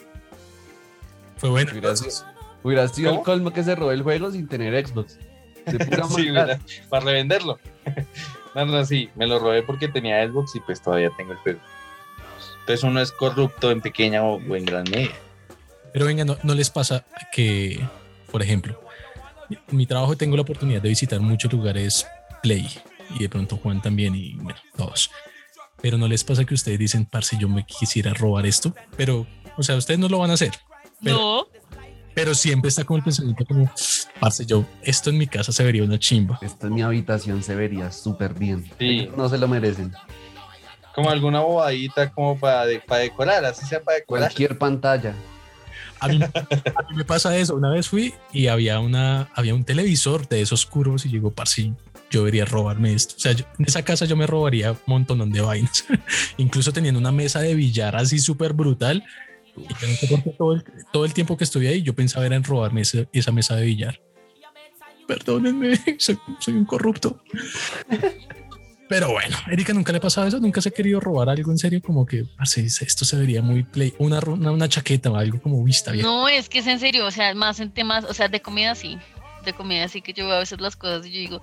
Fue 1.37 1.49
bueno. 1.49 1.71
Hubiera 1.71 1.95
sido, 1.95 2.25
hubiera 2.63 2.87
sido 2.87 3.11
el 3.13 3.21
colmo 3.21 3.51
que 3.51 3.63
se 3.63 3.75
robó 3.75 3.91
el 3.91 4.03
juego 4.03 4.31
sin 4.31 4.47
tener 4.47 4.85
Xbox. 4.85 5.17
De 5.65 5.85
pura 5.85 6.03
Sí, 6.09 6.25
maldad. 6.25 6.47
¿verdad? 6.47 6.59
para 6.89 7.05
revenderlo. 7.05 7.59
No, 8.55 8.65
no, 8.65 8.85
sí, 8.85 9.09
me 9.15 9.27
lo 9.27 9.37
robé 9.37 9.63
porque 9.63 9.89
tenía 9.89 10.25
Xbox 10.25 10.55
y 10.55 10.61
pues 10.61 10.81
todavía 10.81 11.11
tengo 11.17 11.33
el 11.33 11.37
juego. 11.39 11.59
Entonces 12.61 12.85
uno 12.85 13.01
es 13.01 13.11
corrupto 13.11 13.69
en 13.69 13.81
pequeña 13.81 14.23
o, 14.23 14.35
o 14.37 14.55
en 14.55 14.63
gran 14.63 14.85
medida. 14.89 15.11
Pero 15.91 16.05
venga, 16.05 16.23
no, 16.23 16.37
no 16.41 16.53
les 16.53 16.69
pasa 16.69 17.03
que, 17.33 17.85
por 18.31 18.41
ejemplo, 18.41 18.79
en 19.49 19.59
mi 19.75 19.85
trabajo 19.85 20.15
tengo 20.15 20.37
la 20.37 20.43
oportunidad 20.43 20.81
de 20.81 20.87
visitar 20.87 21.19
muchos 21.19 21.51
lugares 21.51 22.07
Play 22.41 22.65
y 23.13 23.19
de 23.19 23.29
pronto 23.29 23.57
Juan 23.57 23.81
también 23.81 24.15
y 24.15 24.35
bueno, 24.35 24.59
todos. 24.77 25.11
Pero 25.85 25.99
no 25.99 26.07
les 26.07 26.23
pasa 26.23 26.43
que 26.45 26.55
ustedes 26.55 26.79
dicen, 26.79 27.05
parce, 27.05 27.37
yo 27.39 27.47
me 27.47 27.63
quisiera 27.63 28.11
robar 28.11 28.47
esto, 28.47 28.73
pero, 28.97 29.27
o 29.55 29.61
sea, 29.61 29.75
ustedes 29.75 29.99
no 29.99 30.09
lo 30.09 30.17
van 30.17 30.31
a 30.31 30.33
hacer, 30.33 30.49
Pero- 31.03 31.15
No, 31.15 31.47
pero 32.15 32.33
siempre 32.33 32.69
está 32.69 32.83
como 32.85 32.97
el 32.97 33.03
pensamiento 33.03 33.45
como, 33.45 33.69
parce, 34.19 34.47
yo, 34.47 34.65
esto 34.81 35.11
en 35.11 35.19
mi 35.19 35.27
casa 35.27 35.51
se 35.51 35.63
vería 35.63 35.83
una 35.83 35.99
chimba. 35.99 36.39
Esta 36.41 36.65
en 36.65 36.73
mi 36.73 36.81
habitación 36.81 37.43
se 37.43 37.53
vería 37.53 37.91
súper 37.91 38.33
bien. 38.33 38.65
Sí. 38.79 39.09
No 39.15 39.29
se 39.29 39.37
lo 39.37 39.47
merecen. 39.47 39.93
Como 40.95 41.11
alguna 41.11 41.41
bobadita 41.41 42.09
como 42.11 42.39
para, 42.39 42.65
de- 42.65 42.79
para 42.79 43.01
decorar, 43.01 43.45
así 43.45 43.63
sea 43.67 43.83
para 43.83 43.99
decorar. 43.99 44.23
Cualquier 44.29 44.57
pantalla. 44.57 45.13
A 45.99 46.07
mí, 46.07 46.19
a 46.23 46.81
mí 46.89 46.95
me 46.95 47.05
pasa 47.05 47.37
eso. 47.37 47.55
Una 47.55 47.69
vez 47.69 47.87
fui 47.89 48.11
y 48.33 48.47
había, 48.47 48.79
una, 48.79 49.29
había 49.35 49.53
un 49.53 49.63
televisor 49.63 50.27
de 50.27 50.41
esos 50.41 50.65
curvos 50.65 51.05
y 51.05 51.09
digo, 51.09 51.29
parce, 51.29 51.73
yo 52.15 52.21
debería 52.21 52.45
robarme 52.45 52.93
esto. 52.93 53.15
O 53.17 53.19
sea, 53.19 53.33
yo- 53.33 53.45
en 53.59 53.65
esa 53.65 53.83
casa 53.83 54.05
yo 54.05 54.15
me 54.15 54.25
robaría 54.25 54.71
un 54.71 54.79
montón 54.85 55.29
de 55.31 55.41
vainas. 55.41 55.85
Incluso 56.37 56.71
teniendo 56.71 56.99
una 56.99 57.11
mesa 57.11 57.41
de 57.41 57.53
billar 57.55 57.95
así 57.95 58.19
súper 58.19 58.53
brutal. 58.53 59.03
Todo 60.91 61.05
el, 61.05 61.13
tiempo 61.13 61.37
que 61.37 61.45
estuve 61.45 61.69
ahí 61.69 61.81
yo 61.81 61.93
pensaba 61.93 62.25
era 62.25 62.35
en 62.35 62.43
robarme 62.43 62.81
esa 62.81 63.31
mesa 63.31 63.55
de 63.55 63.65
billar. 63.65 64.01
Perdónenme, 65.07 65.79
soy, 65.97 66.17
un 66.47 66.65
corrupto. 66.65 67.21
Pero 68.89 69.11
bueno, 69.11 69.35
Erika 69.49 69.73
nunca 69.73 69.91
le 69.91 69.97
ha 69.97 70.01
pasado 70.01 70.27
eso, 70.27 70.39
nunca 70.39 70.61
se 70.61 70.69
ha 70.69 70.71
querido 70.71 70.99
robar 70.99 71.29
algo 71.29 71.51
en 71.51 71.57
serio, 71.57 71.81
como 71.81 72.05
que 72.05 72.25
parce, 72.37 72.65
esto 72.65 73.05
se 73.05 73.17
vería 73.17 73.41
muy 73.41 73.63
play, 73.63 73.93
una, 73.97 74.19
una, 74.19 74.51
una 74.51 74.69
chaqueta 74.69 75.09
o 75.09 75.15
algo 75.15 75.41
como 75.41 75.63
vista 75.63 75.91
bien. 75.91 76.05
no, 76.05 76.27
es 76.27 76.49
que 76.49 76.59
es 76.59 76.67
en 76.67 76.79
serio, 76.79 77.05
o 77.05 77.11
sea, 77.11 77.33
más 77.33 77.59
en 77.59 77.71
temas, 77.71 78.03
o 78.03 78.13
sea, 78.13 78.27
de 78.27 78.41
comida 78.41 78.75
sí, 78.75 78.97
de 79.45 79.53
comida 79.53 79.87
sí 79.87 80.01
que 80.01 80.11
yo 80.11 80.25
veo 80.25 80.35
a 80.35 80.39
veces 80.39 80.59
las 80.59 80.75
cosas 80.75 81.05
y 81.05 81.11
digo, 81.11 81.39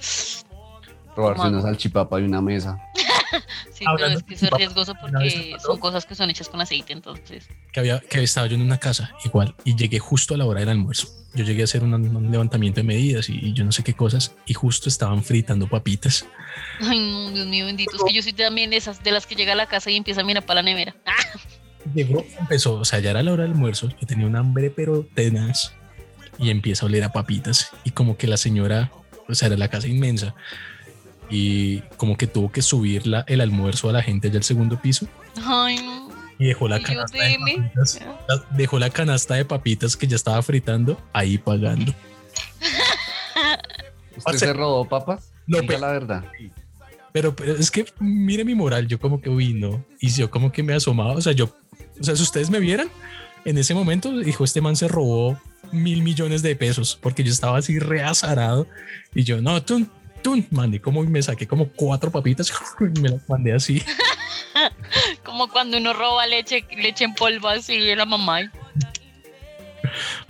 Robarse 1.16 1.42
¿Cómo 1.42 1.50
una 1.52 1.62
salchipapa 1.62 2.21
y 2.21 2.25
una 2.25 2.40
mesa. 2.40 2.78
sí, 3.73 3.85
Hablando 3.87 4.19
pero 4.19 4.19
es 4.19 4.23
que 4.25 4.35
eso 4.35 4.45
es 4.47 4.50
de- 4.50 4.57
riesgoso 4.59 4.95
porque 5.00 5.57
son 5.64 5.78
cosas 5.78 6.07
que 6.07 6.14
son 6.14 6.31
hechas 6.31 6.49
con 6.49 6.61
aceite, 6.61 6.92
entonces. 6.92 7.49
que 7.73 7.81
había 7.81 8.00
que 8.00 8.23
estaba 8.23 8.47
yo 8.47 8.54
en 8.54 8.62
una 8.62 8.78
casa 8.78 9.12
igual 9.25 9.54
y 9.64 9.76
llegué 9.76 9.99
justo 9.99 10.35
a 10.35 10.38
la 10.38 10.45
hora 10.47 10.61
del 10.61 10.69
almuerzo. 10.71 11.09
Yo 11.35 11.45
llegué 11.45 11.62
a 11.62 11.64
hacer 11.64 11.83
un, 11.83 11.95
un 11.95 12.31
levantamiento 12.31 12.81
de 12.81 12.85
medidas 12.85 13.31
y, 13.31 13.38
y 13.38 13.52
yo 13.54 13.64
no 13.64 13.73
sé 13.73 13.83
qué 13.83 13.95
cosas 13.95 14.35
y 14.47 14.52
justo 14.54 14.88
estaban 14.90 15.23
fritando 15.23 15.66
papitas. 15.66 16.26
Ay, 16.81 17.00
no, 17.00 17.31
Dios 17.31 17.47
mío, 17.47 17.66
bendito. 17.66 17.97
Es 17.97 18.02
que 18.04 18.12
yo 18.12 18.23
soy 18.23 18.33
también 18.35 18.71
de 18.71 18.76
esas, 18.76 19.02
de 19.02 19.11
las 19.12 19.26
que 19.26 19.35
llega 19.35 19.52
a 19.52 19.57
la 19.57 19.66
casa 19.66 19.90
y 19.90 19.97
empieza 19.97 20.21
a 20.21 20.25
mirar 20.25 20.45
para 20.45 20.61
la 20.62 20.71
nevera. 20.71 20.95
Ah, 21.07 21.12
Llegó, 21.95 22.25
empezó, 22.38 22.75
o 22.75 22.85
sea, 22.85 23.00
ya 23.00 23.11
era 23.11 23.23
la 23.25 23.33
hora 23.33 23.42
del 23.42 23.52
almuerzo. 23.52 23.88
Yo 24.00 24.07
tenía 24.07 24.26
un 24.26 24.37
hambre 24.37 24.71
pero 24.71 25.04
tenaz 25.14 25.73
y 26.38 26.50
empieza 26.50 26.85
a 26.85 26.88
oler 26.88 27.02
a 27.04 27.12
papitas 27.12 27.71
y 27.83 27.90
como 27.90 28.16
que 28.16 28.26
la 28.28 28.37
señora, 28.37 28.92
o 29.28 29.35
sea, 29.35 29.49
era 29.49 29.57
la 29.57 29.69
casa 29.69 29.88
inmensa 29.88 30.35
y 31.33 31.81
como 31.97 32.17
que 32.17 32.27
tuvo 32.27 32.53
que 32.53 32.61
subir 32.62 33.07
la- 33.07 33.25
el 33.27 33.41
almuerzo 33.41 33.89
a 33.89 33.93
la 33.93 34.03
gente 34.03 34.29
allá 34.29 34.37
al 34.37 34.45
segundo 34.45 34.81
piso 34.81 35.07
Ay, 35.45 35.77
no. 35.83 36.11
y 36.39 36.45
dejó 36.47 36.69
la 36.69 36.81
canasta 36.83 37.17
de 37.25 37.39
papitas, 37.39 38.01
la- 38.29 38.45
dejó 38.57 38.79
la 38.79 38.91
canasta 38.91 39.35
de 39.35 39.45
papitas 39.47 39.97
que 39.97 40.07
ya 40.07 40.17
estaba 40.17 40.43
fritando 40.43 41.01
ahí 41.12 41.39
pagando. 41.39 41.95
¿Usted 44.17 44.39
se 44.39 44.53
robó 44.53 44.87
papas? 44.89 45.33
No, 45.47 45.59
pero- 45.67 45.79
la 45.81 45.89
verdad. 45.93 46.25
Pero, 47.12 47.35
pero 47.37 47.55
es 47.57 47.71
que 47.71 47.85
mire 47.99 48.45
mi 48.45 48.55
moral, 48.55 48.87
yo 48.89 48.99
como 48.99 49.21
que, 49.21 49.29
uy, 49.29 49.53
no. 49.53 49.85
Y 50.01 50.09
yo 50.11 50.31
como 50.31 50.51
que 50.51 50.62
me 50.62 50.73
asomaba, 50.75 51.12
o 51.12 51.21
sea, 51.21 51.33
yo, 51.33 51.55
o 52.01 52.05
sea, 52.05 52.17
si 52.17 52.23
ustedes 52.23 52.49
me 52.49 52.59
vieran, 52.59 52.89
en 53.45 53.59
ese 53.59 53.75
momento, 53.75 54.17
dijo, 54.19 54.45
este 54.45 54.61
man 54.62 54.77
se 54.77 54.89
robó 54.89 55.39
mil 55.73 56.03
millones 56.03 56.43
de 56.43 56.57
pesos, 56.57 56.99
porque 57.03 57.23
yo 57.25 57.31
estaba 57.33 57.59
así 57.59 57.79
reazarado. 57.79 58.67
Y 59.15 59.25
yo, 59.25 59.43
no, 59.43 59.62
tú, 59.62 59.87
tú, 60.23 60.43
mandé 60.50 60.81
como, 60.81 61.02
y 61.05 61.07
me 61.09 61.23
saqué 61.23 61.47
como 61.47 61.69
cuatro 61.69 62.11
papitas 62.11 62.52
y 62.81 63.00
me 63.00 63.09
las 63.11 63.29
mandé 63.29 63.52
así. 63.52 63.83
Como 65.25 65.49
cuando 65.49 65.79
uno 65.79 65.93
roba 65.95 66.26
leche, 66.26 66.64
leche 66.76 67.05
en 67.05 67.14
polvo 67.14 67.49
así 67.49 67.79
de 67.79 67.97
la 67.97 68.05
mamá. 68.05 68.41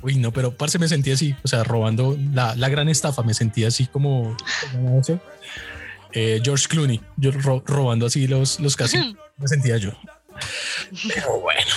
Uy, 0.00 0.14
no, 0.16 0.32
pero 0.32 0.56
parce 0.56 0.78
me 0.78 0.86
sentí 0.88 1.10
así, 1.10 1.34
o 1.42 1.48
sea, 1.48 1.64
robando 1.64 2.16
la, 2.32 2.54
la 2.54 2.68
gran 2.68 2.88
estafa, 2.88 3.22
me 3.22 3.34
sentí 3.34 3.64
así 3.64 3.86
como. 3.86 4.36
Eh, 6.12 6.40
George 6.44 6.66
Clooney, 6.68 7.00
yo 7.16 7.30
ro- 7.32 7.62
robando 7.66 8.06
así 8.06 8.26
los, 8.26 8.60
los 8.60 8.76
casinos, 8.76 9.16
me 9.38 9.48
sentía 9.48 9.76
yo. 9.76 9.90
Pero 11.14 11.40
bueno, 11.40 11.70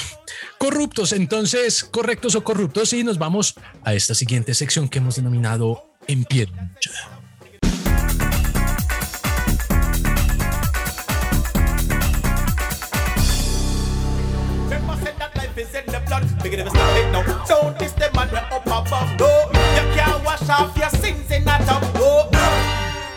corruptos, 0.58 1.12
entonces, 1.14 1.84
correctos 1.84 2.36
o 2.36 2.44
corruptos, 2.44 2.94
y 2.94 3.04
nos 3.04 3.18
vamos 3.18 3.56
a 3.84 3.94
esta 3.94 4.14
siguiente 4.14 4.54
sección 4.54 4.88
que 4.90 5.00
hemos 5.00 5.16
denominado 5.16 5.92
En 6.08 6.24
pie 6.26 6.46
de 6.46 6.52
lucha. 6.52 6.92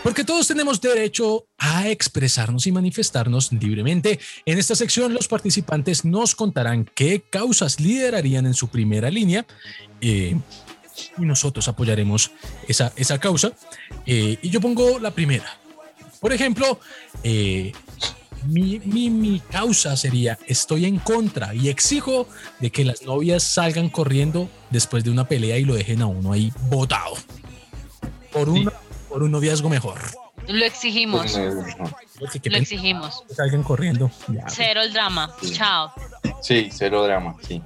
Porque 0.03 0.25
todos 0.25 0.47
tenemos 0.49 0.81
derecho 0.81 1.47
a 1.59 1.89
expresarnos 1.89 2.67
y 2.67 2.73
manifestarnos 2.73 3.53
libremente. 3.53 4.19
En 4.47 4.59
esta 4.59 4.75
sección, 4.75 5.13
los 5.13 5.29
participantes 5.29 6.05
nos 6.05 6.35
contarán 6.35 6.89
qué 6.95 7.23
causas 7.29 7.79
liderarían 7.79 8.47
en 8.47 8.55
su 8.55 8.69
primera 8.69 9.11
línea 9.11 9.47
eh, 10.01 10.37
y 11.19 11.23
nosotros 11.23 11.69
apoyaremos 11.69 12.31
esa, 12.67 12.93
esa 12.97 13.19
causa. 13.19 13.53
Eh, 14.07 14.39
y 14.41 14.49
yo 14.51 14.61
pongo 14.61 14.99
la 14.99 15.11
primera. 15.11 15.59
Por 16.21 16.33
ejemplo, 16.33 16.81
eh, 17.23 17.73
mi, 18.47 18.79
mi, 18.81 19.11
mi 19.11 19.41
causa 19.41 19.97
sería 19.97 20.39
estoy 20.47 20.85
en 20.85 20.99
contra 20.99 21.55
y 21.55 21.69
exijo 21.69 22.29
de 22.61 22.71
que 22.71 22.85
las 22.85 23.03
novias 23.03 23.43
salgan 23.43 23.89
corriendo 23.89 24.49
después 24.71 25.05
de 25.05 25.11
una 25.11 25.27
pelea 25.27 25.59
y 25.59 25.65
lo 25.65 25.75
dejen 25.75 26.03
a 26.03 26.07
uno 26.07 26.33
ahí 26.33 26.53
botado 26.69 27.15
por, 28.33 28.49
una, 28.49 28.73
por 29.09 29.23
un 29.23 29.31
noviazgo 29.31 29.69
mejor. 29.69 29.99
Lo 30.47 30.65
exigimos, 30.65 31.37
lo 31.37 32.57
exigimos. 32.57 33.23
que 33.29 33.35
salgan 33.35 33.63
corriendo. 33.63 34.11
Ya. 34.29 34.45
Cero 34.49 34.81
el 34.83 34.93
drama. 34.93 35.35
Chao. 35.53 35.93
Sí, 36.41 36.71
cero 36.73 37.03
drama, 37.03 37.37
sí. 37.47 37.63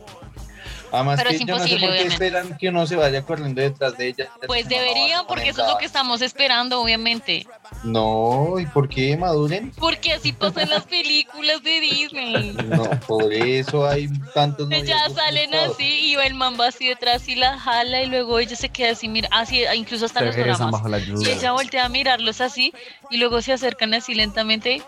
Además 0.92 1.16
Pero 1.16 1.30
que 1.30 1.36
es 1.36 1.40
yo 1.40 1.46
no 1.46 1.58
sé 1.58 1.62
imposible, 1.70 1.80
por 1.80 1.88
qué 1.88 2.02
obviamente. 2.02 2.24
esperan 2.26 2.58
que 2.58 2.68
uno 2.68 2.86
se 2.86 2.96
vaya 2.96 3.22
corriendo 3.22 3.60
detrás 3.62 3.96
de 3.96 4.08
ella. 4.08 4.28
Pues 4.46 4.64
No, 4.64 4.68
deberían, 4.70 5.18
no, 5.22 5.26
porque 5.26 5.48
eso 5.48 5.62
es 5.64 5.68
lo 5.72 5.78
que 5.78 5.86
estamos 5.86 6.20
esperando, 6.20 6.80
obviamente. 6.82 7.46
No, 7.82 8.58
¿y 8.60 8.66
por 8.66 8.88
qué 8.88 9.16
maduren? 9.16 9.72
Porque 9.78 10.12
así 10.12 10.32
pasan 10.32 10.68
las 10.68 10.84
películas 10.84 11.62
de 11.62 11.80
Disney. 11.80 12.52
No, 12.66 12.84
por 13.06 13.32
eso 13.32 13.86
hay 13.88 14.08
tantos 14.34 14.68
Ya 14.68 14.78
noviazgos 14.78 15.16
salen 15.16 15.54
así 15.54 16.10
y 16.10 16.14
va 16.16 16.24
el 16.26 16.34
man 16.34 16.56
va 16.60 16.68
así 16.68 16.86
detrás 16.88 17.26
y 17.28 17.34
la 17.36 17.58
jala 17.58 18.02
y 18.02 18.06
luego 18.06 18.38
ella 18.38 18.54
se 18.54 18.68
queda 18.68 18.92
así, 18.92 19.08
mira, 19.08 19.28
así, 19.32 19.64
incluso 19.74 20.04
hasta 20.06 20.20
los 20.20 20.34
Se 20.34 20.42
besan 20.42 20.70
programas. 20.70 20.72
bajo 20.82 20.88
la 20.88 20.98
Y 20.98 21.30
ella 21.30 21.52
voltea 21.52 21.86
a 21.86 21.88
mirarlos 21.88 22.40
así 22.42 22.72
y 23.10 23.16
luego 23.16 23.40
se 23.40 23.52
acercan 23.54 23.94
así 23.94 24.14
lentamente 24.14 24.82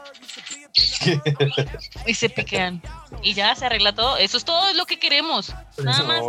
y 2.07 2.15
se 2.15 2.29
piquean. 2.31 2.83
Y 3.23 3.35
ya 3.35 3.55
se 3.55 3.67
arregla 3.67 3.95
todo. 3.95 4.17
Eso 4.17 4.37
es 4.37 4.45
todo 4.45 4.73
lo 4.75 4.87
que 4.87 4.99
queremos. 4.99 5.55
Nada 5.83 6.03
más. 6.05 6.21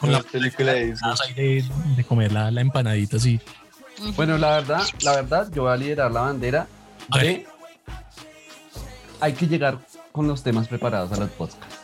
Con 0.00 0.10
la 0.12 0.18
la- 0.18 0.24
película 0.24 0.72
de 0.72 2.04
comer 2.08 2.32
la, 2.32 2.50
la 2.50 2.60
empanadita 2.60 3.16
así. 3.16 3.40
Bueno, 4.16 4.36
la 4.38 4.56
verdad, 4.56 4.82
la 5.02 5.12
verdad, 5.16 5.48
yo 5.54 5.62
voy 5.62 5.72
a 5.72 5.76
liderar 5.76 6.10
la 6.10 6.22
bandera 6.22 6.66
A 7.10 7.18
de 7.18 7.46
hay 9.20 9.32
que 9.34 9.46
llegar 9.46 9.78
con 10.10 10.26
los 10.26 10.42
temas 10.42 10.66
preparados 10.66 11.12
a 11.12 11.16
los 11.18 11.30
podcasts. 11.30 11.76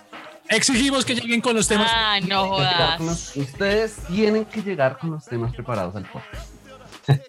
Exigimos 0.48 1.04
que 1.04 1.14
lleguen 1.14 1.40
con 1.40 1.54
los 1.54 1.68
temas. 1.68 1.90
Ah, 1.94 2.18
no 2.26 2.56
Llegar 2.58 2.96
con 2.98 3.06
jodas. 3.06 3.36
los- 3.36 3.36
ustedes 3.36 3.96
tienen 4.08 4.44
que 4.46 4.62
llegar 4.62 4.98
con 4.98 5.10
los 5.10 5.24
temas 5.26 5.52
preparados 5.54 5.94
al 5.94 6.04
podcast. 6.10 6.48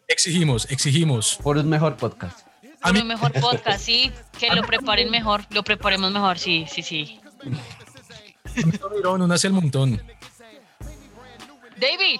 Exigimos, 0.07 0.65
exigimos. 0.71 1.37
Por 1.43 1.57
un 1.57 1.69
mejor 1.69 1.95
podcast. 1.97 2.47
A 2.81 2.91
mí- 2.93 2.99
un 3.01 3.07
mejor 3.07 3.31
podcast, 3.41 3.79
sí. 3.81 4.11
Que 4.39 4.49
lo 4.55 4.63
preparen 4.63 5.09
mejor. 5.09 5.45
Lo 5.51 5.63
preparemos 5.63 6.11
mejor, 6.11 6.39
sí, 6.39 6.65
sí, 6.71 6.81
sí. 6.83 7.19
Mirón, 8.95 9.31
hace 9.31 9.47
el 9.47 9.53
montón. 9.53 10.01
David. 11.77 12.19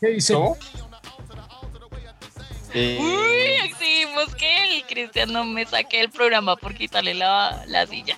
¿Qué 0.00 0.08
dice? 0.08 0.34
¿Cómo? 0.34 0.56
Eh, 2.74 2.98
Uy, 3.00 3.66
exigimos 3.70 4.34
que 4.34 4.76
el 4.76 4.84
Cristian 4.86 5.32
no 5.32 5.44
me 5.44 5.64
saque 5.64 5.98
del 5.98 6.10
programa 6.10 6.54
por 6.56 6.74
quitarle 6.74 7.14
la, 7.14 7.64
la 7.66 7.86
silla. 7.86 8.16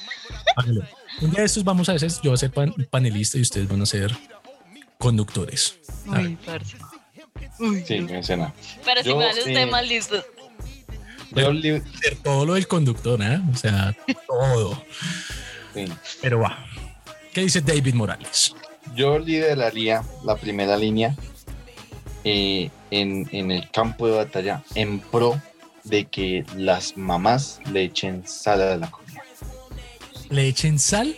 Hágalo. 0.56 0.82
Un 1.20 1.30
día 1.30 1.40
de 1.40 1.46
estos 1.46 1.62
vamos 1.64 1.88
a 1.90 1.92
veces, 1.92 2.16
yo 2.22 2.30
voy 2.30 2.34
a 2.34 2.38
ser 2.38 2.50
pan- 2.50 2.74
panelista 2.90 3.36
y 3.36 3.42
ustedes 3.42 3.68
van 3.68 3.82
a 3.82 3.86
ser 3.86 4.16
conductores. 4.98 5.78
Uy, 6.06 6.36
parce. 6.46 6.76
Uy, 7.58 7.84
sí, 7.86 8.00
no. 8.00 8.08
menciona. 8.12 8.54
Pero 8.84 9.02
si 9.02 9.08
Yo, 9.10 9.16
me 9.18 9.24
dan 9.26 9.36
los 9.36 9.46
eh, 9.46 9.52
temas 9.52 9.86
listos. 9.86 10.24
Todo 12.22 12.44
lo 12.46 12.54
del 12.54 12.66
conductor, 12.66 13.20
¿eh? 13.22 13.40
O 13.52 13.56
sea, 13.56 13.96
todo. 14.26 14.82
sí. 15.74 15.84
Pero 16.20 16.40
va. 16.40 16.64
¿Qué 17.32 17.42
dice 17.42 17.60
David 17.60 17.94
Morales? 17.94 18.54
Yo 18.94 19.18
lideraría 19.18 20.02
la 20.24 20.36
primera 20.36 20.76
línea 20.76 21.14
eh, 22.24 22.70
en, 22.90 23.28
en 23.32 23.50
el 23.52 23.70
campo 23.70 24.06
de 24.08 24.16
batalla 24.16 24.62
en 24.74 24.98
pro 24.98 25.40
de 25.84 26.06
que 26.06 26.44
las 26.56 26.96
mamás 26.96 27.60
le 27.72 27.84
echen 27.84 28.26
sal 28.26 28.60
a 28.62 28.76
la 28.76 28.90
comida. 28.90 29.22
¿Le 30.28 30.48
echen 30.48 30.78
sal? 30.78 31.14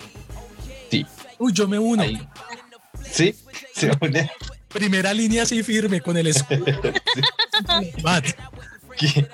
Sí. 0.91 1.07
Uy, 1.39 1.53
yo 1.53 1.67
me 1.67 1.79
uno. 1.79 2.03
Ahí. 2.03 2.21
¿Sí? 3.03 3.35
¿Se 3.75 3.91
une? 4.01 4.31
Primera 4.69 5.13
línea 5.13 5.43
así 5.43 5.63
firme 5.63 6.01
con 6.01 6.17
el 6.17 6.27
escudo. 6.29 6.65
Que- 8.99 9.27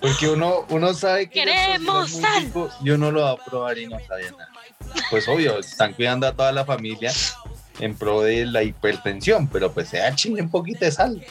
Porque 0.00 0.28
uno, 0.28 0.66
uno 0.68 0.94
sabe 0.94 1.28
que 1.28 1.40
Queremos 1.40 1.78
comida 1.86 2.04
es 2.04 2.12
muy 2.12 2.22
sal. 2.22 2.44
rico 2.44 2.70
y 2.84 2.90
uno 2.90 3.10
lo 3.10 3.22
va 3.22 3.30
a 3.32 3.36
probar 3.36 3.78
y 3.78 3.86
no 3.86 3.98
sabe 4.06 4.30
nada. 4.30 4.48
Pues 5.10 5.28
obvio, 5.28 5.58
están 5.58 5.92
cuidando 5.94 6.26
a 6.26 6.32
toda 6.32 6.52
la 6.52 6.64
familia 6.64 7.12
en 7.78 7.96
pro 7.96 8.22
de 8.22 8.46
la 8.46 8.62
hipertensión, 8.62 9.48
pero 9.48 9.72
pues 9.72 9.88
se 9.88 10.06
echen 10.06 10.40
un 10.40 10.50
poquito 10.50 10.84
de 10.84 10.92
sal. 10.92 11.24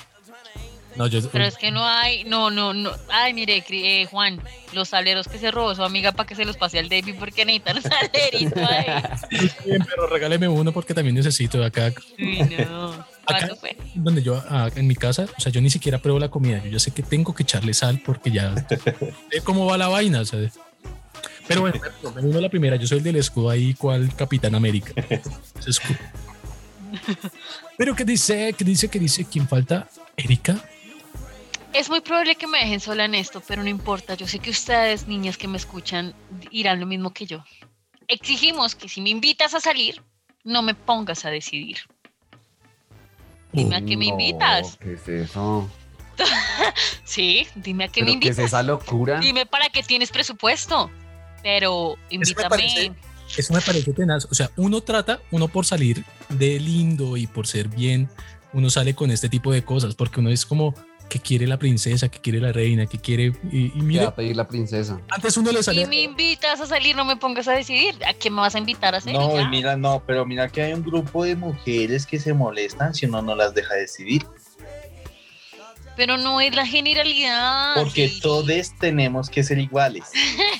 No, 0.95 1.07
yo. 1.07 1.21
Pero 1.31 1.45
es 1.45 1.55
que 1.57 1.71
no 1.71 1.85
hay, 1.85 2.25
no, 2.25 2.51
no, 2.51 2.73
no. 2.73 2.91
Ay, 3.09 3.33
mire, 3.33 3.63
eh, 3.69 4.05
Juan, 4.11 4.41
los 4.73 4.89
saleros 4.89 5.27
que 5.27 5.37
se 5.37 5.49
robó 5.49 5.73
su 5.73 5.83
amiga 5.83 6.11
para 6.11 6.27
que 6.27 6.35
se 6.35 6.43
los 6.43 6.57
pase 6.57 6.79
al 6.79 6.89
David 6.89 7.15
porque 7.17 7.45
necesitan 7.45 7.81
salerito 7.81 8.59
ahí. 8.59 8.85
Bien, 9.65 9.85
pero 9.87 10.07
regáleme 10.07 10.47
uno 10.49 10.73
porque 10.73 10.93
también 10.93 11.15
necesito 11.15 11.63
acá. 11.63 11.93
Uy, 12.19 12.39
no. 12.69 13.05
¿Cuándo 13.31 13.55
fue? 13.55 13.77
Donde 13.95 14.23
yo, 14.23 14.41
ah, 14.49 14.69
en 14.75 14.87
mi 14.87 14.95
casa, 14.95 15.25
o 15.37 15.41
sea, 15.41 15.51
yo 15.51 15.61
ni 15.61 15.69
siquiera 15.69 15.99
pruebo 15.99 16.19
la 16.19 16.29
comida. 16.29 16.63
Yo 16.63 16.69
ya 16.71 16.79
sé 16.79 16.91
que 16.91 17.03
tengo 17.03 17.33
que 17.33 17.43
echarle 17.43 17.73
sal 17.73 18.01
porque 18.05 18.31
ya 18.31 18.53
sé 19.31 19.41
cómo 19.43 19.65
va 19.65 19.77
la 19.77 19.87
vaina. 19.87 20.23
sea. 20.25 20.49
Pero 21.47 21.61
bueno, 21.61 21.79
me 22.15 22.21
uno 22.21 22.39
la 22.39 22.49
primera. 22.49 22.75
Yo 22.75 22.87
soy 22.87 22.99
el 22.99 23.03
del 23.03 23.17
escudo 23.17 23.49
ahí, 23.49 23.73
cual 23.73 24.15
Capitán 24.15 24.55
América. 24.55 24.93
Ese 25.59 25.69
escudo. 25.69 25.97
Pero 27.77 27.95
¿qué 27.95 28.05
dice? 28.05 28.53
¿Qué 28.57 28.63
dice? 28.63 28.89
¿Qué 28.89 28.99
dice? 28.99 29.25
¿Quién 29.25 29.47
falta? 29.47 29.87
Erika. 30.17 30.63
Es 31.73 31.89
muy 31.89 32.01
probable 32.01 32.35
que 32.35 32.47
me 32.47 32.59
dejen 32.59 32.81
sola 32.81 33.05
en 33.05 33.15
esto, 33.15 33.41
pero 33.47 33.63
no 33.63 33.69
importa. 33.69 34.15
Yo 34.15 34.27
sé 34.27 34.39
que 34.39 34.49
ustedes, 34.49 35.07
niñas 35.07 35.37
que 35.37 35.47
me 35.47 35.57
escuchan, 35.57 36.13
irán 36.51 36.79
lo 36.79 36.85
mismo 36.85 37.13
que 37.13 37.25
yo. 37.25 37.43
Exigimos 38.07 38.75
que 38.75 38.89
si 38.89 38.99
me 38.99 39.09
invitas 39.09 39.53
a 39.53 39.61
salir, 39.61 40.03
no 40.43 40.61
me 40.61 40.75
pongas 40.75 41.23
a 41.23 41.29
decidir. 41.29 41.77
Dime 43.53 43.75
a 43.75 43.81
qué 43.81 43.97
me 43.97 44.05
No, 44.07 44.11
invitas. 44.11 44.77
¿Qué 44.81 44.93
es 44.93 45.07
eso? 45.07 45.69
Sí, 47.03 47.45
dime 47.55 47.85
a 47.85 47.87
qué 47.89 48.01
me 48.01 48.11
¿Pero 48.11 48.19
¿Qué 48.21 48.27
es 48.29 48.37
invitas. 48.37 48.45
esa 48.53 48.63
locura? 48.63 49.19
Dime 49.19 49.45
para 49.45 49.69
qué 49.69 49.83
tienes 49.83 50.11
presupuesto. 50.11 50.89
Pero 51.43 51.95
invítame. 52.09 52.49
parece- 52.49 52.93
Eso 53.37 53.53
me 53.53 53.61
parece 53.61 53.91
tenaz. 53.93 54.25
O 54.29 54.33
sea, 54.35 54.51
uno 54.57 54.81
trata, 54.81 55.19
uno 55.31 55.47
por 55.47 55.65
salir 55.65 56.03
de 56.29 56.59
lindo 56.59 57.17
y 57.17 57.27
por 57.27 57.47
ser 57.47 57.67
bien, 57.67 58.09
uno 58.53 58.69
sale 58.69 58.93
con 58.93 59.09
este 59.11 59.27
tipo 59.29 59.51
de 59.51 59.63
cosas 59.63 59.95
porque 59.95 60.19
uno 60.19 60.29
es 60.29 60.45
como 60.45 60.73
que 61.11 61.19
quiere 61.19 61.45
la 61.45 61.59
princesa, 61.59 62.07
que 62.07 62.19
quiere 62.19 62.39
la 62.39 62.53
reina, 62.53 62.85
que 62.85 62.97
quiere. 62.97 63.33
Y, 63.51 63.65
y 63.65 63.69
¿Qué 63.71 63.81
mire, 63.81 64.03
va 64.05 64.11
a 64.11 64.15
pedir 64.15 64.33
la 64.33 64.47
princesa? 64.47 64.97
antes 65.09 65.35
uno 65.35 65.51
le 65.51 65.57
Si 65.57 65.63
salía. 65.65 65.85
me 65.85 66.03
invitas 66.03 66.61
a 66.61 66.65
salir, 66.65 66.95
no 66.95 67.03
me 67.03 67.17
pongas 67.17 67.49
a 67.49 67.51
decidir. 67.51 67.95
¿A 68.07 68.13
qué 68.13 68.29
me 68.29 68.37
vas 68.37 68.55
a 68.55 68.59
invitar 68.59 68.95
a 68.95 68.99
hacer? 68.99 69.11
No, 69.13 69.37
Y 69.41 69.45
mira, 69.49 69.75
no, 69.75 70.01
pero 70.07 70.25
mira 70.25 70.47
que 70.47 70.61
hay 70.61 70.71
un 70.71 70.83
grupo 70.83 71.25
de 71.25 71.35
mujeres 71.35 72.05
que 72.05 72.17
se 72.17 72.33
molestan 72.33 72.95
si 72.95 73.07
uno 73.07 73.21
no 73.21 73.35
las 73.35 73.53
deja 73.53 73.73
decidir. 73.75 74.25
Pero 75.97 76.15
no 76.15 76.39
es 76.39 76.55
la 76.55 76.65
generalidad. 76.65 77.73
Porque 77.75 78.07
sí. 78.07 78.21
todos 78.21 78.47
tenemos 78.79 79.29
que 79.29 79.43
ser 79.43 79.59
iguales. 79.59 80.05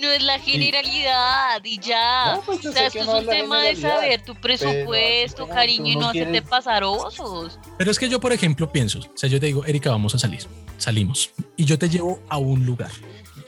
No 0.00 0.10
es 0.10 0.22
la 0.22 0.38
generalidad 0.38 1.64
y 1.64 1.78
ya. 1.78 2.34
No, 2.36 2.42
pues 2.42 2.64
o 2.66 2.72
sea, 2.72 2.86
esto 2.86 2.92
que 2.92 3.00
es 3.00 3.06
no 3.06 3.18
un 3.18 3.26
tema 3.26 3.62
de 3.62 3.76
saber 3.76 4.22
tu 4.24 4.34
presupuesto, 4.34 5.48
cariño, 5.48 5.86
y 5.92 5.96
no 5.96 6.08
hacerte 6.08 6.30
quieres- 6.32 6.48
pasar 6.48 6.84
osos. 6.84 7.58
Pero 7.78 7.90
es 7.90 7.98
que 7.98 8.08
yo, 8.08 8.20
por 8.20 8.32
ejemplo, 8.32 8.70
pienso, 8.70 8.98
o 8.98 9.16
sea, 9.16 9.28
yo 9.28 9.40
te 9.40 9.46
digo, 9.46 9.64
Erika, 9.64 9.90
vamos 9.90 10.14
a 10.14 10.18
salir. 10.18 10.46
Salimos. 10.78 11.30
Y 11.56 11.64
yo 11.64 11.78
te 11.78 11.88
llevo 11.88 12.20
a 12.28 12.36
un 12.38 12.66
lugar. 12.66 12.90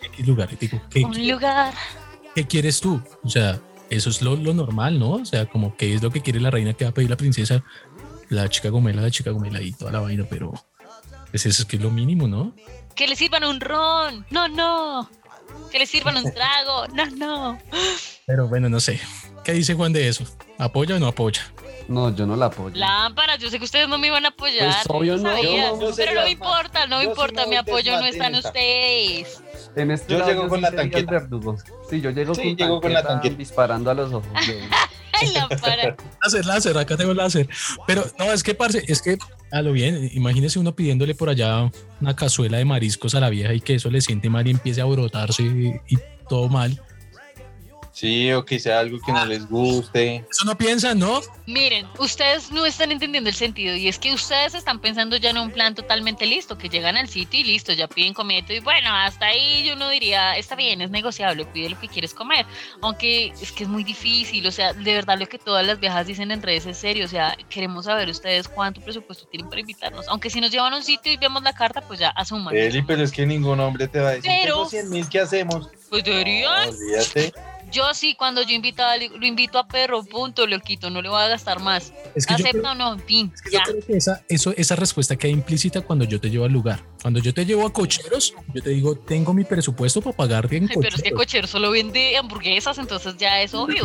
X 0.02 0.26
lugar. 0.26 0.48
Y 0.52 0.56
te 0.56 0.66
digo, 0.68 0.82
¿qué, 0.90 1.04
Un 1.04 1.28
lugar. 1.28 1.74
qué 2.34 2.46
quieres 2.46 2.80
tú? 2.80 3.02
O 3.22 3.28
sea, 3.28 3.60
eso 3.90 4.08
es 4.10 4.22
lo, 4.22 4.36
lo 4.36 4.54
normal, 4.54 4.98
¿no? 4.98 5.12
O 5.12 5.24
sea, 5.24 5.46
como 5.46 5.76
qué 5.76 5.94
es 5.94 6.02
lo 6.02 6.10
que 6.10 6.22
quiere 6.22 6.40
la 6.40 6.50
reina 6.50 6.72
que 6.72 6.84
va 6.84 6.90
a 6.90 6.94
pedir 6.94 7.10
la 7.10 7.16
princesa, 7.16 7.62
la 8.30 8.48
chica 8.48 8.70
gomela, 8.70 9.02
la 9.02 9.10
chica 9.10 9.30
gomela 9.30 9.60
y 9.60 9.72
toda 9.72 9.92
la 9.92 10.00
vaina, 10.00 10.24
pero 10.28 10.52
pues 11.30 11.44
eso 11.46 11.62
es 11.62 11.68
que 11.68 11.76
es 11.76 11.82
lo 11.82 11.90
mínimo, 11.90 12.26
¿no? 12.28 12.54
Que 12.94 13.06
le 13.06 13.14
sirvan 13.16 13.44
un 13.44 13.60
ron. 13.60 14.26
No, 14.30 14.48
no. 14.48 15.08
Que 15.70 15.78
le 15.78 15.86
sirvan 15.86 16.16
un 16.16 16.32
trago. 16.32 16.86
No, 16.94 17.06
no. 17.06 17.58
Pero 18.26 18.48
bueno, 18.48 18.68
no 18.68 18.80
sé. 18.80 19.00
¿Qué 19.44 19.52
dice 19.52 19.74
Juan 19.74 19.92
de 19.92 20.08
eso? 20.08 20.24
¿Apoya 20.58 20.96
o 20.96 20.98
no 20.98 21.06
apoya? 21.06 21.42
No, 21.88 22.14
yo 22.14 22.26
no 22.26 22.36
la 22.36 22.46
apoyo. 22.46 22.76
Lámparas, 22.76 23.38
yo 23.38 23.48
sé 23.48 23.58
que 23.58 23.64
ustedes 23.64 23.88
no 23.88 23.96
me 23.96 24.08
iban 24.08 24.24
a 24.26 24.28
apoyar. 24.28 24.66
Pues, 24.74 24.86
obvio 24.88 25.16
no. 25.16 25.22
sabía, 25.22 25.70
sería 25.94 25.94
pero 25.96 26.20
no 26.20 26.28
importa, 26.28 26.86
no 26.86 27.00
sí 27.00 27.06
importa. 27.06 27.46
Mi 27.46 27.56
apoyo 27.56 27.98
no 27.98 28.04
está 28.04 28.26
en 28.26 28.34
ustedes. 28.34 29.42
En 29.74 29.90
este 29.90 30.12
Yo 30.12 30.18
lado 30.18 30.30
llego 30.30 30.48
con 30.48 30.58
sí 30.58 30.62
la 30.62 30.72
tanqueta. 30.72 31.10
verdugo. 31.12 31.56
Sí, 31.88 32.00
yo 32.02 32.10
llego 32.10 32.34
Sí, 32.34 32.42
con, 32.42 32.56
llego 32.56 32.80
con 32.82 32.92
la 32.92 33.02
tanqueta 33.02 33.20
tanqueta. 33.22 33.36
disparando 33.38 33.90
a 33.90 33.94
los 33.94 34.12
ojos. 34.12 34.28
de 34.46 34.68
Láser, 36.44 36.78
acá 36.78 36.96
tengo 36.96 37.14
láser. 37.14 37.48
Pero 37.86 38.04
no, 38.18 38.32
es 38.32 38.42
que, 38.42 38.54
parce, 38.54 38.84
es 38.86 39.02
que 39.02 39.18
a 39.50 39.62
lo 39.62 39.72
bien, 39.72 40.10
imagínese 40.12 40.58
uno 40.58 40.74
pidiéndole 40.74 41.14
por 41.14 41.28
allá 41.28 41.70
una 42.00 42.14
cazuela 42.14 42.58
de 42.58 42.64
mariscos 42.64 43.14
a 43.14 43.20
la 43.20 43.30
vieja 43.30 43.54
y 43.54 43.60
que 43.60 43.74
eso 43.74 43.90
le 43.90 44.00
siente 44.00 44.28
mal 44.28 44.46
y 44.46 44.50
empiece 44.50 44.80
a 44.80 44.84
brotarse 44.84 45.42
y 45.42 45.98
todo 46.28 46.48
mal. 46.48 46.80
Sí, 47.98 48.32
o 48.32 48.44
que 48.44 48.60
sea 48.60 48.78
algo 48.78 49.00
que 49.04 49.10
no 49.10 49.26
les 49.26 49.48
guste. 49.48 50.24
Eso 50.30 50.44
no 50.44 50.56
piensan, 50.56 51.00
¿no? 51.00 51.20
Miren, 51.46 51.84
ustedes 51.98 52.52
no 52.52 52.64
están 52.64 52.92
entendiendo 52.92 53.28
el 53.28 53.34
sentido 53.34 53.74
y 53.74 53.88
es 53.88 53.98
que 53.98 54.14
ustedes 54.14 54.54
están 54.54 54.78
pensando 54.78 55.16
ya 55.16 55.30
en 55.30 55.38
un 55.38 55.50
plan 55.50 55.74
totalmente 55.74 56.24
listo, 56.24 56.56
que 56.56 56.68
llegan 56.68 56.96
al 56.96 57.08
sitio 57.08 57.40
y 57.40 57.42
listo, 57.42 57.72
ya 57.72 57.88
piden 57.88 58.14
comida 58.14 58.44
y 58.50 58.60
bueno, 58.60 58.88
hasta 58.92 59.26
ahí 59.26 59.64
yo 59.64 59.74
no 59.74 59.88
diría, 59.88 60.36
está 60.36 60.54
bien, 60.54 60.80
es 60.80 60.90
negociable, 60.90 61.44
pide 61.46 61.70
lo 61.70 61.80
que 61.80 61.88
quieres 61.88 62.14
comer, 62.14 62.46
aunque 62.82 63.32
es 63.42 63.50
que 63.50 63.64
es 63.64 63.68
muy 63.68 63.82
difícil, 63.82 64.46
o 64.46 64.52
sea, 64.52 64.74
de 64.74 64.94
verdad 64.94 65.18
lo 65.18 65.26
que 65.26 65.38
todas 65.38 65.66
las 65.66 65.80
viejas 65.80 66.06
dicen 66.06 66.30
en 66.30 66.40
redes 66.40 66.66
es 66.66 66.76
serio, 66.78 67.04
o 67.04 67.08
sea, 67.08 67.36
queremos 67.50 67.86
saber 67.86 68.08
ustedes 68.10 68.46
cuánto 68.46 68.80
presupuesto 68.80 69.26
tienen 69.26 69.48
para 69.48 69.60
invitarnos, 69.60 70.06
aunque 70.06 70.30
si 70.30 70.40
nos 70.40 70.52
llevan 70.52 70.72
a 70.72 70.76
un 70.76 70.84
sitio 70.84 71.10
y 71.12 71.16
vemos 71.16 71.42
la 71.42 71.52
carta, 71.52 71.80
pues 71.80 71.98
ya 71.98 72.10
asuman. 72.10 72.54
Eli, 72.56 72.80
pero 72.82 73.02
es 73.02 73.10
que 73.10 73.26
ningún 73.26 73.58
hombre 73.58 73.88
te 73.88 73.98
va 73.98 74.10
a 74.10 74.12
decir, 74.12 74.30
Pero- 74.40 74.54
tengo 74.54 74.68
100 74.68 74.88
mil, 74.88 75.08
¿qué 75.08 75.18
hacemos? 75.18 75.68
Pues 75.90 76.04
deberían. 76.04 76.66
No, 76.66 76.70
olvídate. 76.70 77.32
Yo 77.70 77.92
sí, 77.94 78.14
cuando 78.14 78.42
yo 78.42 78.54
invito 78.54 78.82
a, 78.82 78.96
lo 78.96 79.26
invito 79.26 79.58
a 79.58 79.66
perro, 79.68 80.02
punto, 80.04 80.46
lo 80.46 80.58
quito, 80.60 80.90
no 80.90 81.02
le 81.02 81.08
voy 81.08 81.20
a 81.20 81.28
gastar 81.28 81.60
más. 81.60 81.92
Es 82.14 82.26
que 82.26 82.34
yo 82.34 82.44
¿Acepta 82.44 82.60
creo- 82.60 82.72
o 82.72 82.74
no? 82.74 82.92
En 82.94 83.00
fin, 83.00 83.30
Es 83.34 83.42
que 83.42 83.50
yo 83.50 83.58
ya. 83.58 83.64
creo 83.64 83.86
que 83.86 83.96
esa, 83.96 84.22
eso, 84.28 84.54
esa 84.56 84.76
respuesta 84.76 85.16
queda 85.16 85.32
implícita 85.32 85.80
cuando 85.82 86.04
yo 86.04 86.20
te 86.20 86.30
llevo 86.30 86.44
al 86.46 86.52
lugar. 86.52 86.82
Cuando 87.02 87.20
yo 87.20 87.32
te 87.34 87.44
llevo 87.44 87.66
a 87.66 87.72
cocheros, 87.72 88.34
yo 88.54 88.62
te 88.62 88.70
digo, 88.70 88.96
tengo 88.96 89.32
mi 89.34 89.44
presupuesto 89.44 90.00
para 90.00 90.16
pagarte 90.16 90.56
en 90.56 90.64
Ay, 90.64 90.76
pero 90.76 90.88
es 90.88 91.02
que 91.02 91.10
cocheros. 91.10 91.18
Cochero 91.18 91.46
solo 91.46 91.70
vende 91.70 92.16
hamburguesas, 92.16 92.78
entonces 92.78 93.16
ya 93.18 93.40
es 93.42 93.52
obvio. 93.54 93.84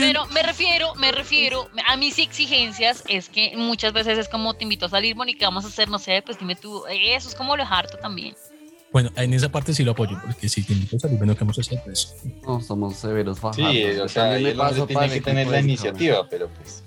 Pero 0.00 0.26
me 0.26 0.42
refiero, 0.42 0.94
me 0.96 1.12
refiero 1.12 1.68
a 1.86 1.96
mis 1.96 2.18
exigencias, 2.18 3.04
es 3.08 3.28
que 3.28 3.56
muchas 3.56 3.92
veces 3.92 4.18
es 4.18 4.28
como 4.28 4.54
te 4.54 4.64
invito 4.64 4.86
a 4.86 4.88
salir, 4.88 5.14
¿qué 5.38 5.44
vamos 5.44 5.64
a 5.64 5.68
hacer? 5.68 5.88
No 5.88 5.98
sé, 5.98 6.22
pues 6.22 6.38
dime 6.38 6.56
tú, 6.56 6.84
eso 6.90 7.28
es 7.28 7.34
como 7.34 7.56
lo 7.56 7.62
harto 7.64 7.96
también. 7.98 8.34
Bueno, 8.92 9.10
en 9.16 9.32
esa 9.32 9.48
parte 9.50 9.72
sí 9.72 9.84
lo 9.84 9.92
apoyo, 9.92 10.18
porque 10.22 10.48
si 10.48 10.62
te 10.62 10.74
invito 10.74 10.96
a 10.96 11.00
salir, 11.00 11.16
bueno, 11.16 11.34
¿qué 11.34 11.40
vamos 11.40 11.56
a 11.58 11.62
hacer? 11.62 11.80
Pues, 11.84 12.14
No, 12.46 12.60
somos 12.60 12.96
severos 12.96 13.40
fajardos. 13.40 13.72
Sí, 13.72 13.84
o 13.98 14.08
sea, 14.08 14.36
el 14.36 14.54
paso 14.54 14.86
tiene 14.86 15.00
para 15.00 15.12
que 15.14 15.20
tener 15.20 15.46
la 15.46 15.60
iniciativa, 15.60 16.28
pero 16.28 16.48
pues. 16.48 16.82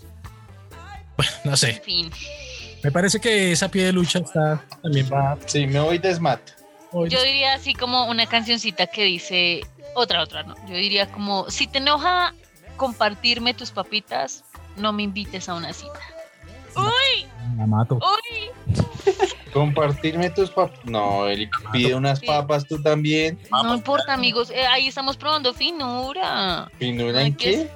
no 1.44 1.58
sé. 1.58 1.72
En 1.72 1.82
fin. 1.84 2.12
Me 2.84 2.91
parece 2.91 3.20
que 3.20 3.52
esa 3.52 3.70
pie 3.70 3.86
de 3.86 3.94
lucha 3.94 4.20
está 4.20 4.63
también 4.84 5.10
va. 5.12 5.38
Sí, 5.48 5.65
me 5.65 5.80
voy 5.80 5.98
de 5.98 6.13
SMAT. 6.13 6.39
hoy- 6.91 7.10
Yo 7.10 7.22
diría 7.24 7.56
así 7.56 7.74
como 7.74 8.06
una 8.06 8.28
cancioncita 8.28 8.86
que 8.86 9.04
dice, 9.06 9.62
otra, 9.96 10.22
otra, 10.22 10.44
no. 10.44 10.56
Yo 10.68 10.76
diría 10.76 11.12
como, 11.12 11.50
si 11.50 11.65
te 11.65 11.80
enoja 11.80 12.36
compartirme 12.78 13.56
tus 13.56 13.72
papitas, 13.72 14.44
no 14.78 14.94
me 14.94 15.02
invites 15.04 15.50
a 15.50 15.56
una 15.56 15.74
cita. 15.74 16.00
La 17.58 17.65
mato. 17.65 17.96
¡Uy! 18.00 18.50
Compartirme 19.54 20.30
tus 20.32 20.50
papas. 20.50 20.80
No, 20.86 21.28
él 21.28 21.50
pide 21.72 21.96
unas 21.96 22.20
papas 22.20 22.65
tú 22.68 22.82
también. 22.82 23.39
No 23.52 23.74
importa, 23.76 24.13
amigos. 24.13 24.50
eh, 24.52 24.65
ahí 24.68 24.88
estamos 24.88 25.15
probando 25.15 25.54
finura. 25.54 26.70
¿Finura 26.78 27.20
Ay, 27.20 27.28
en 27.28 27.36
¿qué 27.36 27.52
qué? 27.52 27.70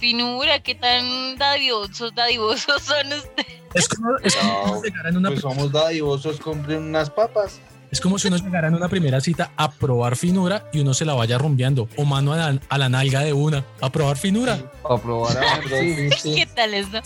Finura, 0.00 0.58
¿qué 0.60 0.74
tan 0.74 1.36
dadivosos, 1.38 2.14
dadivosos 2.14 2.82
son 2.82 3.06
ustedes? 3.12 3.46
Es 3.74 3.88
como, 3.88 4.16
es 4.22 4.34
como 4.34 4.66
No, 4.66 4.80
si 4.82 4.88
llegara 4.90 5.08
en 5.08 5.16
una, 5.16 5.28
Pues 5.30 5.40
somos 5.40 5.70
dadivosos, 5.72 6.40
compren 6.40 6.82
unas 6.82 7.10
papas. 7.10 7.60
es 7.90 8.00
como 8.00 8.18
si 8.18 8.26
uno 8.28 8.36
llegara 8.36 8.66
en 8.68 8.74
una 8.74 8.88
primera 8.88 9.20
cita 9.20 9.52
a 9.56 9.70
probar 9.70 10.16
finura 10.16 10.68
y 10.72 10.80
uno 10.80 10.94
se 10.94 11.04
la 11.04 11.14
vaya 11.14 11.38
rumbeando 11.38 11.88
o 11.96 12.04
mano 12.04 12.32
a 12.32 12.36
la, 12.36 12.58
a 12.68 12.78
la 12.78 12.88
nalga 12.88 13.20
de 13.20 13.32
una 13.32 13.64
a 13.80 13.90
probar 13.90 14.16
finura. 14.16 14.58
Para 14.82 15.00
probar 15.00 15.38
a 15.38 15.58
ver 15.60 16.10
¿Qué 16.22 16.46
tal 16.54 16.74
eso? 16.74 17.00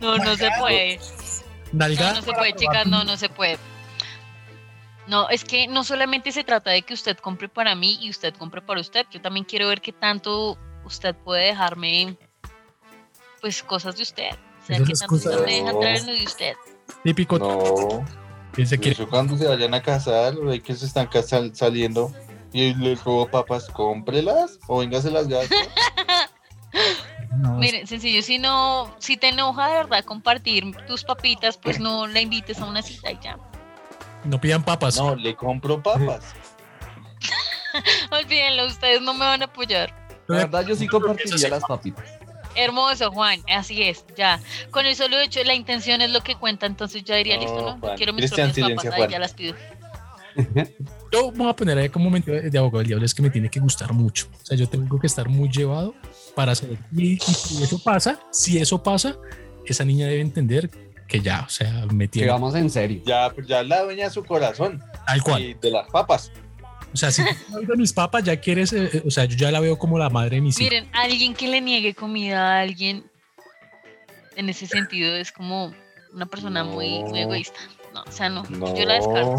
No, 0.00 0.18
no 0.18 0.34
se 0.36 0.48
puede. 0.58 0.98
Nalga. 1.72 2.08
No, 2.12 2.14
no 2.20 2.22
se 2.22 2.32
puede, 2.32 2.52
chicas, 2.54 2.86
no, 2.86 3.04
no 3.04 3.16
se 3.16 3.28
puede. 3.28 3.58
No, 5.06 5.28
es 5.30 5.44
que 5.44 5.66
no 5.66 5.82
solamente 5.84 6.30
se 6.32 6.44
trata 6.44 6.70
de 6.70 6.82
que 6.82 6.94
usted 6.94 7.16
compre 7.18 7.48
para 7.48 7.74
mí 7.74 7.98
y 8.00 8.10
usted 8.10 8.34
compre 8.34 8.62
para 8.62 8.80
usted. 8.80 9.04
Yo 9.10 9.20
también 9.20 9.44
quiero 9.44 9.66
ver 9.68 9.80
qué 9.80 9.92
tanto 9.92 10.56
usted 10.84 11.14
puede 11.14 11.46
dejarme, 11.46 12.16
pues, 13.40 13.62
cosas 13.62 13.96
de 13.96 14.02
usted. 14.02 14.30
O 14.62 14.66
sea, 14.66 14.78
qué 14.78 14.92
tanto 14.92 15.06
cosas- 15.08 15.34
usted 15.34 15.44
me 15.46 15.52
deja 15.60 15.78
traer 15.80 16.04
lo 16.04 16.12
de 16.12 16.24
usted. 16.24 16.54
Típico 17.02 17.38
No. 17.38 18.04
que 18.54 18.64
se 18.66 18.78
quiere. 18.78 18.92
Eso 18.92 19.08
cuando 19.08 19.36
se 19.36 19.46
vayan 19.48 19.74
a 19.74 19.82
casar, 19.82 20.34
hay 20.48 20.60
que 20.60 20.74
se 20.76 20.86
están 20.86 21.08
saliendo 21.54 22.12
y 22.52 22.74
le 22.74 22.94
robo 22.94 23.26
papas, 23.28 23.66
cómprelas 23.70 24.58
o 24.68 24.78
véngase 24.80 25.10
las 25.10 25.26
gasto. 25.26 25.54
No, 27.38 27.54
Miren, 27.54 27.86
sencillo, 27.86 28.22
si 28.22 28.38
no, 28.38 28.94
si 28.98 29.16
te 29.16 29.28
enoja 29.28 29.68
de 29.68 29.74
verdad 29.74 30.04
compartir 30.04 30.64
tus 30.86 31.02
papitas, 31.02 31.56
pues 31.56 31.80
no 31.80 32.06
la 32.06 32.20
invites 32.20 32.60
a 32.60 32.66
una 32.66 32.82
cita 32.82 33.10
y 33.10 33.18
ya. 33.22 33.38
no 34.24 34.40
pidan 34.40 34.62
papas. 34.62 34.96
No, 34.98 35.16
le 35.16 35.34
compro 35.34 35.82
papas. 35.82 36.34
Olvídenlo, 38.10 38.66
ustedes 38.66 39.00
no 39.00 39.14
me 39.14 39.24
van 39.24 39.42
a 39.42 39.46
apoyar. 39.46 39.94
La 40.28 40.38
verdad, 40.38 40.66
yo 40.66 40.76
sí 40.76 40.86
compartiría 40.86 41.48
las 41.48 41.64
papitas. 41.64 42.04
Hermoso, 42.54 43.10
Juan, 43.10 43.40
así 43.48 43.82
es, 43.82 44.04
ya. 44.14 44.38
Con 44.70 44.84
el 44.84 44.94
solo 44.94 45.18
hecho, 45.18 45.42
la 45.42 45.54
intención 45.54 46.02
es 46.02 46.10
lo 46.10 46.20
que 46.20 46.34
cuenta, 46.36 46.66
entonces 46.66 47.02
ya 47.02 47.16
diría, 47.16 47.36
No, 47.36 47.42
listo, 47.42 47.62
¿no? 47.62 47.78
Juan. 47.78 47.96
Quiero 47.96 48.12
mis 48.12 48.30
Cristian, 48.30 48.52
propias 48.52 48.84
papas, 48.84 49.00
ahí 49.00 49.10
ya 49.10 49.18
las 49.18 49.32
pido. 49.32 49.54
Yo 51.12 51.30
voy 51.30 51.48
a 51.48 51.52
poner 51.54 51.76
ahí 51.78 51.88
como 51.88 52.06
momento 52.06 52.30
de 52.30 52.48
de 52.50 52.58
abogado 52.58 52.78
del 52.78 52.88
diablo, 52.88 53.04
es 53.04 53.14
que 53.14 53.22
me 53.22 53.30
tiene 53.30 53.50
que 53.50 53.60
gustar 53.60 53.92
mucho. 53.92 54.28
O 54.42 54.46
sea, 54.46 54.56
yo 54.56 54.68
tengo 54.68 54.98
que 54.98 55.06
estar 55.06 55.28
muy 55.28 55.48
llevado 55.50 55.94
para 56.34 56.52
hacer. 56.52 56.78
Y, 56.96 57.12
y 57.14 57.18
si 57.18 57.62
eso 57.62 57.78
pasa, 57.82 58.18
si 58.30 58.58
eso 58.58 58.82
pasa, 58.82 59.16
esa 59.66 59.84
niña 59.84 60.06
debe 60.06 60.20
entender 60.22 60.70
que 61.06 61.20
ya, 61.20 61.44
o 61.46 61.50
sea, 61.50 61.84
me 61.92 62.08
tiene 62.08 62.26
Llegamos 62.26 62.54
en 62.54 62.70
serio. 62.70 63.02
Ya, 63.04 63.30
pues 63.34 63.46
ya 63.46 63.62
la 63.62 63.82
dueña 63.82 64.04
de 64.04 64.10
su 64.10 64.24
corazón. 64.24 64.82
tal 65.06 65.22
cual. 65.22 65.42
Y 65.42 65.54
de 65.54 65.70
las 65.70 65.88
papas. 65.90 66.32
O 66.94 66.96
sea, 66.96 67.10
si 67.10 67.22
tú 67.50 67.60
de 67.66 67.76
mis 67.76 67.92
papas 67.92 68.24
ya 68.24 68.36
quieres, 68.38 68.72
eh, 68.72 68.88
eh, 68.92 69.02
o 69.06 69.10
sea, 69.10 69.24
yo 69.26 69.36
ya 69.36 69.50
la 69.50 69.60
veo 69.60 69.78
como 69.78 69.98
la 69.98 70.08
madre 70.10 70.36
de 70.36 70.42
mis 70.42 70.58
hijos. 70.58 70.70
Miren, 70.72 70.88
alguien 70.94 71.34
que 71.34 71.48
le 71.48 71.60
niegue 71.60 71.94
comida 71.94 72.56
a 72.56 72.60
alguien, 72.60 73.04
en 74.36 74.48
ese 74.48 74.66
sentido, 74.66 75.14
es 75.16 75.32
como 75.32 75.72
una 76.12 76.26
persona 76.26 76.64
muy, 76.64 77.02
muy 77.04 77.20
egoísta. 77.20 77.58
No, 77.94 78.02
o 78.06 78.12
sea, 78.12 78.28
no, 78.28 78.42
No. 78.44 78.74
yo 78.74 78.84
la 78.86 78.94
descarto. 78.94 79.36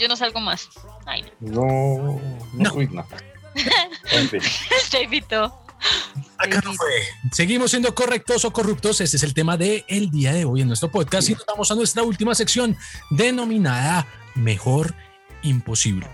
Yo 0.00 0.08
no 0.08 0.16
salgo 0.16 0.40
más. 0.40 0.68
Ay, 1.06 1.24
no. 1.40 1.50
No. 1.50 2.20
No. 2.54 2.70
No. 2.70 2.74
Uy, 2.74 2.88
no. 2.88 3.06
En 4.12 4.28
fin. 4.28 4.40
Chavito. 4.88 5.60
Acá 6.38 6.60
no 6.64 6.72
fue. 6.74 7.02
Seguimos 7.32 7.70
siendo 7.70 7.94
correctos 7.94 8.44
o 8.44 8.52
corruptos. 8.52 9.00
Este 9.00 9.16
es 9.16 9.22
el 9.22 9.34
tema 9.34 9.56
del 9.56 9.84
el 9.88 10.10
día 10.10 10.32
de 10.32 10.44
hoy 10.44 10.62
en 10.62 10.68
nuestro 10.68 10.90
podcast. 10.90 11.28
Y 11.28 11.34
nos 11.34 11.44
vamos 11.46 11.70
a 11.70 11.74
nuestra 11.74 12.02
última 12.02 12.34
sección 12.34 12.76
denominada 13.10 14.06
Mejor 14.34 14.94
Imposible. 15.42 16.08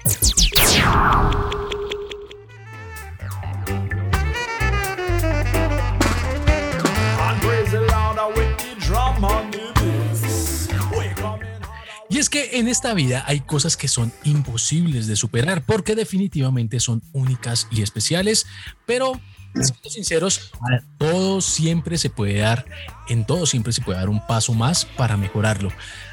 Que 12.36 12.58
en 12.58 12.68
esta 12.68 12.92
vida 12.92 13.24
hay 13.26 13.40
cosas 13.40 13.78
que 13.78 13.88
son 13.88 14.12
imposibles 14.24 15.06
de 15.06 15.16
superar 15.16 15.64
porque 15.64 15.94
definitivamente 15.94 16.80
son 16.80 17.02
únicas 17.14 17.66
y 17.70 17.80
especiales, 17.80 18.46
pero 18.84 19.18
siendo 19.54 19.88
sinceros, 19.88 20.50
todo 20.98 21.40
siempre 21.40 21.96
se 21.96 22.10
puede 22.10 22.40
dar, 22.40 22.66
en 23.08 23.24
todo 23.24 23.46
siempre 23.46 23.72
se 23.72 23.80
puede 23.80 23.98
dar 24.00 24.10
un 24.10 24.26
paso 24.26 24.52
más 24.52 24.84
para 24.84 25.16
mejorarlo. 25.16 25.72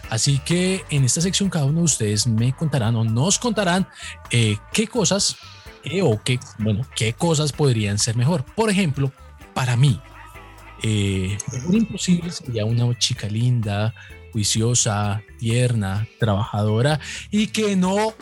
Así 0.10 0.40
que 0.40 0.86
en 0.90 1.04
esta 1.04 1.20
sección 1.20 1.50
cada 1.50 1.66
uno 1.66 1.80
de 1.80 1.86
ustedes 1.86 2.26
me 2.26 2.54
contarán 2.54 2.96
o 2.96 3.04
nos 3.04 3.38
contarán 3.38 3.86
eh, 4.32 4.56
qué 4.72 4.88
cosas 4.88 5.36
eh, 5.84 6.04
o 6.04 6.24
qué, 6.24 6.40
bueno, 6.58 6.88
qué 6.96 7.12
cosas 7.12 7.52
podrían 7.52 8.00
ser 8.00 8.16
mejor. 8.16 8.46
Por 8.46 8.70
ejemplo, 8.70 9.12
para 9.54 9.76
mí, 9.76 10.00
eh, 10.84 11.38
imposible 11.70 12.32
sería 12.32 12.64
una 12.64 12.98
chica 12.98 13.28
linda, 13.28 13.94
juiciosa, 14.34 15.22
tierna, 15.40 16.08
trabajadora 16.20 17.00
y 17.32 17.48
que 17.48 17.76
no 17.78 18.14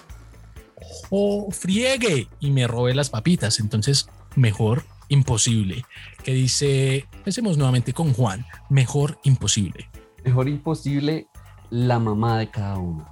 friegue 1.51 2.27
y 2.39 2.51
me 2.51 2.67
robe 2.67 2.93
las 2.93 3.09
papitas. 3.09 3.59
Entonces, 3.59 4.09
mejor 4.35 4.83
imposible. 5.09 5.85
Que 6.23 6.33
dice, 6.33 7.07
empecemos 7.13 7.57
nuevamente 7.57 7.93
con 7.93 8.13
Juan, 8.13 8.45
mejor 8.69 9.19
imposible. 9.23 9.89
Mejor 10.23 10.47
imposible 10.47 11.27
la 11.69 11.97
mamá 11.97 12.37
de 12.39 12.49
cada 12.49 12.77
uno. 12.77 13.09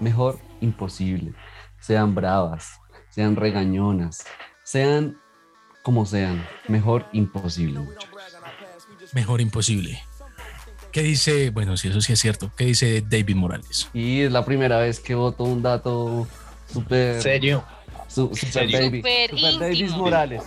Mejor 0.00 0.38
imposible. 0.60 1.32
Sean 1.80 2.14
bravas, 2.14 2.80
sean 3.08 3.36
regañonas, 3.36 4.24
sean 4.64 5.16
como 5.82 6.04
sean. 6.04 6.44
Mejor 6.68 7.06
imposible, 7.12 7.80
muchachos. 7.80 8.10
Mejor 9.14 9.40
imposible. 9.40 10.02
¿Qué 10.96 11.02
dice? 11.02 11.50
Bueno, 11.50 11.76
si 11.76 11.88
eso 11.88 12.00
sí 12.00 12.14
es 12.14 12.20
cierto. 12.20 12.50
¿Qué 12.56 12.64
dice 12.64 13.02
David 13.06 13.34
Morales? 13.36 13.90
Y 13.92 14.22
es 14.22 14.32
la 14.32 14.46
primera 14.46 14.78
vez 14.78 14.98
que 14.98 15.14
voto 15.14 15.44
un 15.44 15.60
dato 15.60 16.26
súper... 16.72 17.20
¿Serio? 17.20 17.62
su- 18.08 18.34
Super 18.34 18.50
serio? 18.50 18.78
David. 18.80 19.04
Super. 19.04 19.90
Morales. 19.98 20.42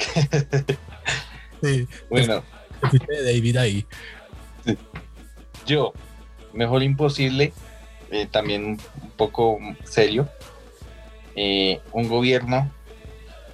Sí, 1.62 1.86
Bueno, 2.08 2.42
David 3.24 3.56
ahí. 3.58 3.86
yo, 5.64 5.92
mejor 6.52 6.82
imposible, 6.82 7.52
eh, 8.10 8.26
también 8.28 8.64
un 8.64 9.10
poco 9.16 9.60
serio, 9.84 10.28
eh, 11.36 11.80
un 11.92 12.08
gobierno 12.08 12.68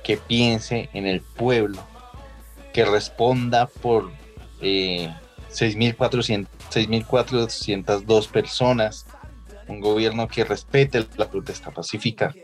que 0.03 0.17
piense 0.17 0.89
en 0.95 1.05
el 1.07 1.21
pueblo, 1.21 1.87
que 2.73 2.87
responda 2.87 3.67
por 3.67 4.11
eh, 4.63 5.13
6.400 5.13 5.26
6.402 5.51 8.29
personas, 8.29 9.07
un 9.69 9.81
gobierno 9.81 10.29
que 10.29 10.45
respete 10.45 11.07
la 11.17 11.31
protesta 11.31 11.71
pacífica, 11.71 12.35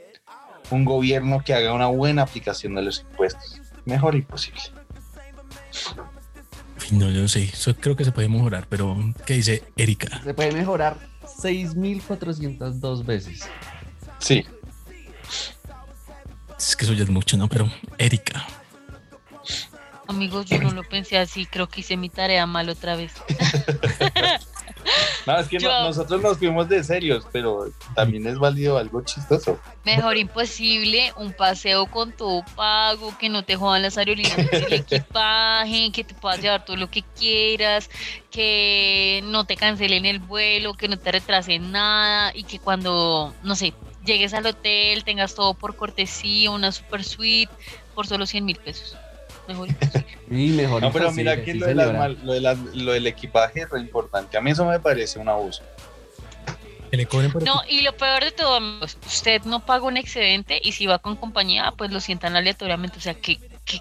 un 0.71 0.85
gobierno 0.85 1.43
que 1.45 1.55
haga 1.55 1.73
una 1.73 1.87
buena 1.87 2.23
aplicación 2.23 2.75
de 2.75 2.83
los 2.83 3.01
impuestos, 3.01 3.61
mejor 3.85 4.15
imposible. 4.15 4.61
No, 6.91 7.11
yo 7.11 7.23
no 7.23 7.29
sé. 7.29 7.45
Eso 7.45 7.75
creo 7.75 7.97
que 7.97 8.05
se 8.05 8.13
puede 8.13 8.29
mejorar, 8.29 8.67
pero 8.69 8.97
¿qué 9.25 9.35
dice 9.35 9.63
Erika? 9.77 10.21
Se 10.23 10.35
puede 10.35 10.53
mejorar 10.53 10.99
6.402 11.23 13.05
veces. 13.05 13.49
Sí, 14.19 14.45
Es 16.59 16.77
que 16.77 16.85
eso 16.85 16.95
ya 16.95 17.03
es 17.03 17.11
mucho, 17.11 17.37
¿no? 17.37 17.49
Pero 17.49 17.69
Erika. 17.99 18.47
Amigos, 20.09 20.47
yo 20.47 20.59
no 20.61 20.73
lo 20.73 20.83
pensé 20.83 21.17
así, 21.19 21.47
creo 21.47 21.69
que 21.69 21.81
hice 21.81 21.97
mi 21.97 22.09
tarea 22.09 22.47
mal 22.47 22.69
otra 22.69 22.97
vez. 22.97 23.13
No, 25.25 25.39
es 25.39 25.47
que 25.49 25.61
no- 25.61 25.85
nosotros 25.85 26.21
nos 26.21 26.39
fuimos 26.39 26.69
de 26.69 26.83
serios, 26.83 27.29
pero 27.31 27.67
también 27.95 28.27
es 28.27 28.37
válido 28.39 28.77
algo 28.79 29.03
chistoso. 29.05 29.61
Mejor 29.85 30.17
imposible, 30.17 31.13
un 31.17 31.33
paseo 31.33 31.87
con 31.87 32.11
todo 32.13 32.45
pago, 32.57 33.17
que 33.19 33.29
no 33.29 33.45
te 33.45 33.55
jodan 33.55 33.83
las 33.83 33.97
aerolíneas 33.97 34.37
el 34.39 34.73
equipaje, 34.73 35.93
que 35.93 36.03
te 36.03 36.15
puedas 36.15 36.41
llevar 36.41 36.65
todo 36.65 36.77
lo 36.77 36.91
que 36.91 37.03
quieras, 37.17 37.89
que 38.33 39.21
no 39.27 39.45
te 39.45 39.55
cancelen 39.57 40.07
el 40.07 40.19
vuelo, 40.19 40.75
que 40.75 40.89
no 40.89 40.97
te 40.99 41.13
retrasen 41.13 41.71
nada 41.71 42.33
y 42.35 42.43
que 42.43 42.59
cuando, 42.59 43.33
no 43.45 43.55
sé, 43.55 43.75
llegues 44.05 44.35
al 44.35 44.47
hotel 44.47 45.05
tengas 45.05 45.37
todo 45.37 45.55
por 45.55 45.77
cortesía, 45.77 46.51
una 46.51 46.73
super 46.73 47.05
suite 47.05 47.53
por 47.95 48.09
solo 48.09 48.27
100 48.27 48.45
mil 48.45 48.57
pesos. 48.57 48.97
Mejor 49.49 49.69
imposible. 49.69 50.07
Y 50.31 50.49
mejor 50.51 50.83
No, 50.83 50.93
pero 50.93 51.13
mira 51.13 51.43
que 51.45 51.53
sí, 51.53 51.59
lo, 51.59 51.67
de 51.67 51.75
las 51.75 52.19
lo, 52.23 52.33
de 52.33 52.41
las- 52.41 52.59
lo 52.59 52.93
del 52.93 53.07
equipaje 53.07 53.63
es 53.63 53.71
re 53.71 53.81
importante. 53.81 54.37
A 54.37 54.41
mí 54.41 54.51
eso 54.51 54.65
me 54.65 54.79
parece 54.81 55.19
un 55.19 55.29
abuso. 55.29 55.63
Que 56.91 56.97
le 56.99 57.07
cobren 57.07 57.33
por 57.33 57.43
No, 57.43 57.63
y 57.69 57.81
lo 57.83 57.97
peor 57.97 58.23
de 58.23 58.33
todo, 58.33 58.57
amigos, 58.57 58.99
usted 59.07 59.43
no 59.45 59.65
paga 59.65 59.85
un 59.87 59.97
excedente 59.97 60.61
y 60.63 60.73
si 60.73 60.87
va 60.87 60.99
con 60.99 61.17
compañía, 61.17 61.73
pues 61.77 61.91
lo 61.91 62.01
sientan 62.01 62.37
aleatoriamente. 62.37 62.99
O 62.99 63.01
sea, 63.01 63.15
¿qué, 63.15 63.39
qué, 63.65 63.81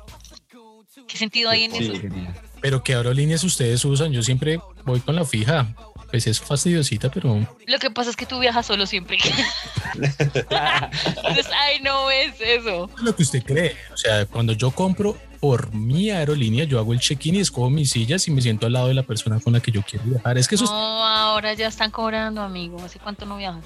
¿Qué 1.08 1.18
sentido 1.18 1.50
hay 1.50 1.64
en 1.66 1.72
Sí. 1.74 1.92
eso? 1.94 2.16
Pero 2.62 2.84
¿qué 2.84 2.94
aerolíneas 2.96 3.44
ustedes 3.44 3.84
usan? 3.84 4.14
Yo 4.14 4.24
siempre 4.24 4.60
voy 4.86 5.02
con 5.02 5.16
la 5.16 5.26
fija. 5.26 5.68
Pues 6.12 6.28
es 6.28 6.42
fastidiosita, 6.42 7.10
pero 7.10 7.40
Lo 7.66 7.80
que 7.80 7.90
pasa 7.90 8.10
es 8.10 8.16
que 8.18 8.26
tú 8.26 8.40
viajas 8.40 8.66
solo 8.66 8.86
siempre. 8.86 9.18
Entonces, 9.96 11.48
ay, 11.58 11.80
no 11.82 12.06
ves 12.08 12.36
eso. 12.40 12.90
lo 13.02 13.16
que 13.16 13.24
usted 13.24 13.44
cree. 13.44 13.76
O 13.94 13.98
sea, 13.98 14.26
cuando 14.26 14.52
yo 14.54 14.72
compro 14.72 15.18
por 15.40 15.74
mi 15.74 16.12
aerolínea, 16.12 16.66
yo 16.66 16.80
hago 16.80 16.94
el 16.94 17.00
check-in 17.00 17.36
y 17.36 17.40
escojo 17.40 17.70
mis 17.70 17.92
sillas 17.92 18.28
y 18.28 18.32
me 18.32 18.42
siento 18.42 18.68
al 18.68 18.74
lado 18.74 18.90
de 18.90 18.94
la 18.94 19.04
persona 19.04 19.40
con 19.40 19.54
la 19.54 19.62
que 19.62 19.72
yo 19.72 19.82
quiero 19.84 20.06
viajar. 20.06 20.38
Es 20.38 20.48
que 20.48 20.56
eso 20.56 20.66
es 20.66 20.70
No, 20.70 21.06
ahora 21.06 21.54
ya 21.54 21.68
están 21.68 21.92
cobrando, 21.92 22.42
amigo. 22.42 22.84
¿Hace 22.84 23.00
cuánto 23.00 23.26
no 23.26 23.38
viajas? 23.38 23.66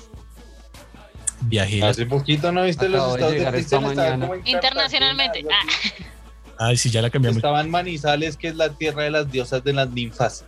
viaje. 1.42 1.84
Hace 1.84 2.06
poquito 2.06 2.52
no 2.52 2.64
viste 2.64 2.86
Acabo 2.86 3.06
los 3.06 3.14
estados 3.16 3.32
de 3.34 3.38
llegar 3.40 3.56
esta 3.56 3.80
mañana. 3.80 4.30
Internacionalmente. 4.46 5.46
Ah, 5.52 6.68
Ay, 6.68 6.78
sí, 6.78 6.90
ya 6.90 7.02
la 7.02 7.10
cambiamos. 7.10 7.38
Estaba 7.38 7.60
en 7.62 7.70
Manizales, 7.70 8.38
que 8.38 8.48
es 8.48 8.56
la 8.56 8.70
tierra 8.70 9.04
de 9.04 9.12
las 9.12 9.32
diosas 9.32 9.64
de 9.64 9.74
las 9.74 9.90
ninfas. 9.90 10.46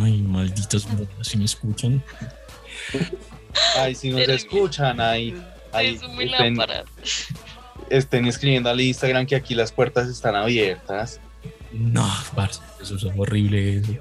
Ay, 0.00 0.22
malditos, 0.22 0.86
si 1.22 1.36
me 1.36 1.44
escuchan. 1.44 2.02
Ay, 3.76 3.94
si 3.94 4.10
nos 4.10 4.20
escuchan, 4.28 5.00
ahí, 5.00 5.34
ahí 5.72 5.94
es 5.94 6.08
muy 6.08 6.24
estén, 6.24 6.56
estén 7.90 8.26
escribiendo 8.26 8.70
al 8.70 8.80
Instagram 8.80 9.26
que 9.26 9.36
aquí 9.36 9.54
las 9.54 9.72
puertas 9.72 10.08
están 10.08 10.34
abiertas. 10.36 11.20
No, 11.72 12.08
parce, 12.34 12.60
eso 12.80 12.96
es 12.96 13.04
horrible. 13.16 13.78
Eso. 13.78 13.92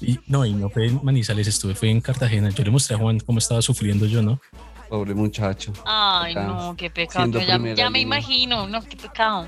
Y 0.00 0.18
no, 0.26 0.44
y 0.44 0.52
no 0.52 0.68
fue 0.68 0.86
en 0.86 1.00
Manizales, 1.02 1.46
estuve, 1.46 1.74
fue 1.74 1.90
en 1.90 2.00
Cartagena. 2.00 2.50
Yo 2.50 2.64
le 2.64 2.70
mostré 2.70 2.96
a 2.96 2.98
Juan 2.98 3.20
cómo 3.20 3.38
estaba 3.38 3.62
sufriendo 3.62 4.06
yo, 4.06 4.22
¿no? 4.22 4.40
Pobre 4.88 5.14
muchacho. 5.14 5.72
Ay, 5.86 6.32
Acá, 6.32 6.46
no, 6.46 6.76
qué 6.76 6.90
pecado. 6.90 7.40
ya, 7.40 7.58
ya 7.74 7.90
me 7.90 8.00
imagino, 8.00 8.68
no, 8.68 8.82
qué 8.82 8.96
pecado. 8.96 9.46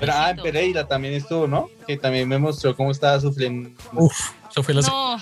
Pero, 0.00 0.12
ah, 0.14 0.30
en. 0.30 0.36
Pereira 0.42 0.86
también 0.86 1.14
estuvo, 1.14 1.46
¿no? 1.46 1.68
Que 1.86 1.96
también 1.96 2.28
me 2.28 2.38
mostró 2.38 2.74
cómo 2.76 2.90
estaba 2.90 3.18
sufriendo. 3.20 3.70
Uf, 3.92 4.30
eso 4.50 4.62
fue 4.62 4.74
la 4.74 4.82
No, 4.82 5.16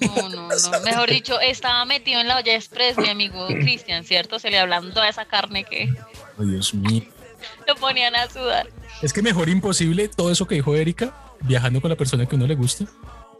no, 0.00 0.28
no, 0.28 0.48
no. 0.48 0.80
Mejor 0.84 1.10
dicho, 1.10 1.38
estaba 1.40 1.84
metido 1.84 2.20
en 2.20 2.28
la 2.28 2.36
olla 2.38 2.54
express, 2.54 2.96
mi 2.98 3.08
amigo 3.08 3.46
Cristian, 3.48 4.04
¿cierto? 4.04 4.38
Se 4.38 4.50
le 4.50 4.58
ablandó 4.58 5.00
a 5.00 5.08
esa 5.08 5.24
carne 5.24 5.64
que 5.64 5.88
Oh, 6.38 6.44
Dios 6.44 6.72
mío. 6.74 7.02
lo 7.66 7.74
ponían 7.76 8.14
a 8.16 8.28
sudar. 8.28 8.68
Es 9.02 9.12
que 9.12 9.22
mejor 9.22 9.48
imposible 9.48 10.08
todo 10.08 10.30
eso 10.30 10.46
que 10.46 10.54
dijo 10.54 10.74
Erika, 10.74 11.14
viajando 11.40 11.80
con 11.80 11.90
la 11.90 11.96
persona 11.96 12.26
que 12.26 12.36
uno 12.36 12.46
le 12.46 12.54
gusta, 12.54 12.84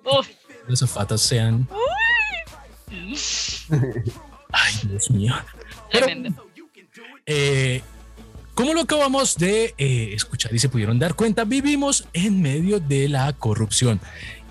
Uf, 0.04 0.28
las 0.68 0.80
zafatas 0.80 1.20
sean. 1.20 1.68
Ay, 4.52 4.74
Dios 4.84 5.10
mío. 5.10 5.34
Pero, 5.90 6.06
tremendo. 6.06 6.46
eh, 7.26 7.82
como 8.54 8.74
lo 8.74 8.82
acabamos 8.82 9.36
de 9.36 9.74
eh, 9.78 10.10
escuchar 10.14 10.54
y 10.54 10.58
se 10.58 10.68
pudieron 10.68 10.98
dar 10.98 11.14
cuenta, 11.14 11.44
vivimos 11.44 12.06
en 12.12 12.42
medio 12.42 12.80
de 12.80 13.08
la 13.08 13.32
corrupción. 13.32 14.00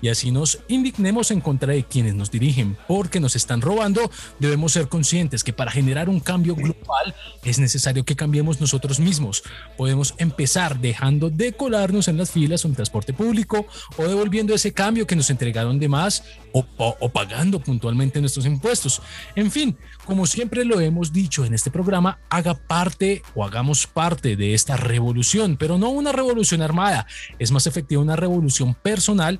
Y 0.02 0.08
así 0.08 0.30
nos 0.32 0.58
indignemos 0.68 1.30
en 1.30 1.40
contra 1.40 1.72
de 1.72 1.84
quienes 1.84 2.14
nos 2.14 2.30
dirigen 2.30 2.76
porque 2.88 3.20
nos 3.20 3.36
están 3.36 3.60
robando, 3.62 4.10
debemos 4.40 4.72
ser 4.72 4.88
conscientes 4.88 5.44
que 5.44 5.52
para 5.54 5.70
generar 5.70 6.08
un 6.10 6.20
cambio 6.20 6.54
global 6.56 7.14
es 7.44 7.58
necesario 7.58 8.04
que 8.04 8.16
cambiemos 8.16 8.60
nosotros 8.60 8.98
mismos. 9.00 9.44
Podemos 9.78 10.14
empezar 10.18 10.80
dejando 10.80 11.30
de 11.30 11.52
colarnos 11.52 12.08
en 12.08 12.18
las 12.18 12.32
filas 12.32 12.64
o 12.64 12.68
en 12.68 12.74
transporte 12.74 13.12
público 13.14 13.66
o 13.96 14.02
devolviendo 14.04 14.54
ese 14.54 14.72
cambio 14.72 15.06
que 15.06 15.16
nos 15.16 15.30
entregaron 15.30 15.78
de 15.78 15.88
más 15.88 16.24
o, 16.52 16.66
o- 16.76 16.96
o 17.00 17.08
pagando 17.08 17.60
puntualmente 17.60 18.20
nuestros 18.20 18.44
impuestos. 18.44 19.00
En 19.36 19.50
fin, 19.52 19.78
como 20.04 20.26
siempre 20.26 20.64
lo 20.64 20.80
hemos 20.80 21.12
dicho 21.12 21.44
en 21.44 21.54
este 21.54 21.70
programa, 21.70 22.18
haga 22.28 22.54
parte 22.54 23.22
o 23.36 23.44
hagamos 23.44 23.86
parte 23.86 24.34
de 24.34 24.52
esta 24.54 24.76
revolución, 24.76 25.56
pero 25.56 25.78
no 25.78 25.90
una 25.90 26.10
revolución 26.10 26.60
armada. 26.60 27.06
Es 27.38 27.52
más 27.52 27.68
efectiva 27.68 28.02
una 28.02 28.16
revolución 28.16 28.74
personal 28.74 29.38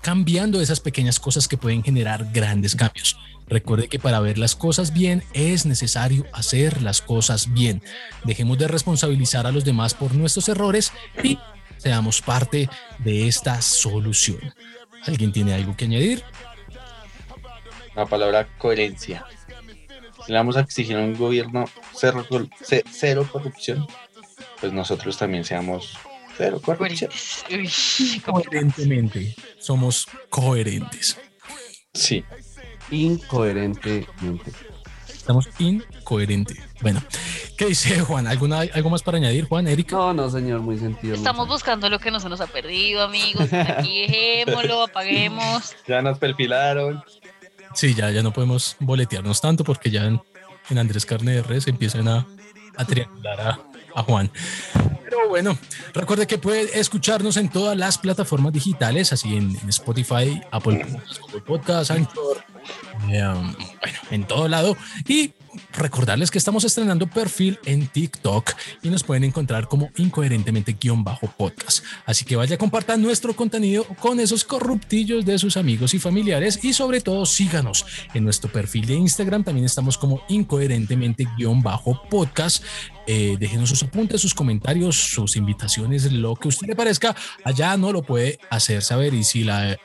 cambiando 0.00 0.60
esas 0.60 0.80
pequeñas 0.80 1.20
cosas 1.20 1.48
que 1.48 1.56
pueden 1.56 1.82
generar 1.82 2.26
grandes 2.32 2.74
cambios. 2.74 3.16
Recuerde 3.48 3.88
que 3.88 3.98
para 3.98 4.20
ver 4.20 4.36
las 4.36 4.54
cosas 4.54 4.92
bien 4.92 5.22
es 5.32 5.64
necesario 5.64 6.26
hacer 6.32 6.82
las 6.82 7.00
cosas 7.00 7.52
bien. 7.52 7.82
Dejemos 8.24 8.58
de 8.58 8.68
responsabilizar 8.68 9.46
a 9.46 9.52
los 9.52 9.64
demás 9.64 9.94
por 9.94 10.14
nuestros 10.14 10.48
errores 10.48 10.92
y 11.22 11.38
seamos 11.78 12.20
parte 12.20 12.68
de 12.98 13.26
esta 13.26 13.62
solución. 13.62 14.54
¿Alguien 15.06 15.32
tiene 15.32 15.54
algo 15.54 15.76
que 15.76 15.86
añadir? 15.86 16.22
La 17.94 18.04
palabra 18.06 18.48
coherencia. 18.58 19.24
Si 20.26 20.32
le 20.32 20.38
vamos 20.38 20.56
a 20.56 20.60
exigir 20.60 20.96
a 20.96 21.00
un 21.00 21.16
gobierno 21.16 21.64
cero, 21.94 22.26
cero 22.90 23.28
corrupción, 23.32 23.86
pues 24.60 24.72
nosotros 24.72 25.16
también 25.16 25.44
seamos 25.44 25.96
cero 26.38 26.60
corrupción. 26.64 27.10
Coherentemente, 28.24 29.34
somos 29.58 30.06
coherentes. 30.30 31.18
Sí. 31.92 32.24
Incoherentemente. 32.90 34.52
Estamos 35.08 35.48
incoherentes. 35.58 36.56
Bueno, 36.80 37.02
¿qué 37.58 37.66
dice 37.66 38.00
Juan? 38.00 38.26
¿Alguna, 38.26 38.60
¿Algo 38.60 38.88
más 38.88 39.02
para 39.02 39.18
añadir, 39.18 39.46
Juan, 39.46 39.68
Erika? 39.68 39.94
No, 39.94 40.14
no, 40.14 40.30
señor, 40.30 40.60
muy 40.60 40.78
sentido. 40.78 41.16
Estamos 41.16 41.48
buscando 41.48 41.90
lo 41.90 41.98
que 41.98 42.10
no 42.10 42.20
se 42.20 42.30
nos 42.30 42.40
ha 42.40 42.46
perdido, 42.46 43.02
amigos. 43.02 43.52
Aquí 43.52 44.06
dejémoslo, 44.06 44.82
apaguemos. 44.84 45.74
Ya 45.86 46.00
nos 46.00 46.18
perfilaron. 46.18 47.02
Sí, 47.74 47.94
ya, 47.94 48.10
ya 48.10 48.22
no 48.22 48.32
podemos 48.32 48.76
boletearnos 48.80 49.40
tanto 49.42 49.64
porque 49.64 49.90
ya 49.90 50.06
en, 50.06 50.22
en 50.70 50.78
Andrés 50.78 51.04
Carne 51.04 51.32
de 51.32 51.42
Res 51.42 51.66
empiezan 51.66 52.08
a, 52.08 52.26
a 52.76 52.84
triangular 52.86 53.40
a, 53.40 53.67
Juan. 54.02 54.30
Pero 55.04 55.28
bueno, 55.28 55.58
recuerde 55.94 56.26
que 56.26 56.38
puede 56.38 56.78
escucharnos 56.78 57.36
en 57.36 57.48
todas 57.48 57.76
las 57.76 57.98
plataformas 57.98 58.52
digitales, 58.52 59.12
así 59.12 59.36
en, 59.36 59.56
en 59.56 59.68
Spotify, 59.68 60.40
Apple 60.50 60.84
Podcasts, 60.84 61.20
Google 61.20 61.40
Podcasts, 61.40 61.90
Anchor, 61.90 62.44
eh, 63.10 63.26
um, 63.26 63.52
bueno, 63.80 63.98
en 64.10 64.24
todo 64.24 64.48
lado. 64.48 64.76
Y 65.06 65.32
recordarles 65.72 66.30
que 66.30 66.38
estamos 66.38 66.64
estrenando 66.64 67.06
perfil 67.06 67.58
en 67.64 67.86
TikTok 67.86 68.52
y 68.82 68.88
nos 68.88 69.04
pueden 69.04 69.24
encontrar 69.24 69.68
como 69.68 69.90
incoherentemente 69.96 70.76
guion 70.80 71.04
bajo 71.04 71.26
podcast. 71.28 71.84
Así 72.06 72.24
que 72.24 72.36
vaya, 72.36 72.58
compartan 72.58 73.02
nuestro 73.02 73.34
contenido 73.34 73.84
con 74.00 74.20
esos 74.20 74.44
corruptillos 74.44 75.24
de 75.24 75.38
sus 75.38 75.56
amigos 75.56 75.94
y 75.94 75.98
familiares 75.98 76.62
y 76.62 76.72
sobre 76.72 77.00
todo 77.00 77.26
síganos 77.26 77.84
en 78.14 78.24
nuestro 78.24 78.50
perfil 78.50 78.86
de 78.86 78.94
Instagram. 78.94 79.44
También 79.44 79.66
estamos 79.66 79.98
como 79.98 80.22
incoherentemente 80.28 81.26
guion 81.36 81.62
bajo 81.62 82.02
podcast. 82.08 82.62
Eh, 83.06 83.36
déjenos 83.40 83.70
sus 83.70 83.82
apuntes, 83.82 84.20
sus 84.20 84.34
comentarios, 84.34 84.96
sus 84.96 85.36
invitaciones, 85.36 86.12
lo 86.12 86.36
que 86.36 86.48
a 86.48 86.50
usted 86.50 86.66
le 86.66 86.76
parezca. 86.76 87.16
Allá 87.44 87.76
no 87.76 87.92
lo 87.92 88.02
puede 88.02 88.38
hacer 88.50 88.82
saber 88.82 89.14
y 89.14 89.24
si 89.24 89.44
la 89.44 89.78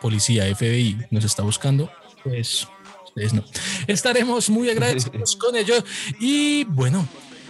policía 0.00 0.44
FBI 0.54 1.06
nos 1.10 1.24
está 1.24 1.42
buscando, 1.42 1.90
pues 2.24 2.68
ustedes 3.14 3.32
no. 3.32 3.44
Estaremos 3.86 4.50
muy 4.50 4.70
agradecidos 4.70 5.36
con 5.40 5.54
ellos. 5.56 5.84
Y 6.20 6.64
bueno, 6.64 7.06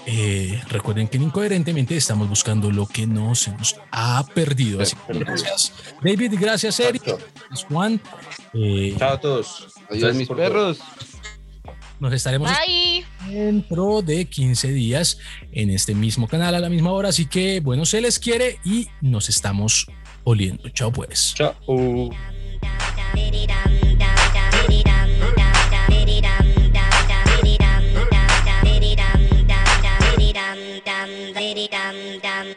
eh, 0.07 0.63
recuerden 0.69 1.09
que 1.09 1.17
en 1.17 1.25
Incoherentemente 1.25 1.97
estamos 1.97 2.29
buscando 2.29 2.71
lo 2.71 2.87
que 2.87 3.07
no 3.07 3.35
se 3.35 3.53
nos 3.53 3.77
ha 3.91 4.25
perdido. 4.35 4.83
Así 4.83 4.97
que 5.07 5.19
gracias, 5.19 5.73
David, 6.03 6.35
gracias, 6.39 6.79
Eric, 6.81 7.05
gracias, 7.05 7.65
Juan. 7.69 8.01
Eh, 8.53 8.95
Chao 8.99 9.15
a 9.15 9.21
todos. 9.21 9.69
Adiós, 9.91 10.15
mis 10.15 10.29
perros. 10.29 10.79
nos 12.01 12.13
estaremos 12.13 12.51
Bye. 12.67 13.07
dentro 13.29 14.03
de 14.03 14.27
15 14.27 14.73
días 14.73 15.19
en 15.53 15.71
este 15.71 15.95
mismo 15.95 16.29
canal 16.29 16.55
a 16.55 16.61
la 16.61 16.69
misma 16.69 16.93
hora. 16.93 17.09
Así 17.09 17.27
que, 17.27 17.61
bueno, 17.61 17.87
se 17.87 18.01
les 18.01 18.19
quiere 18.19 18.59
y 18.65 18.89
nos 19.01 19.29
estamos 19.31 19.87
oliendo. 20.25 20.69
Chao, 20.71 20.93
pues. 20.93 21.35
Chao. 21.35 21.55
Dum 31.35 32.21
dum 32.23 32.55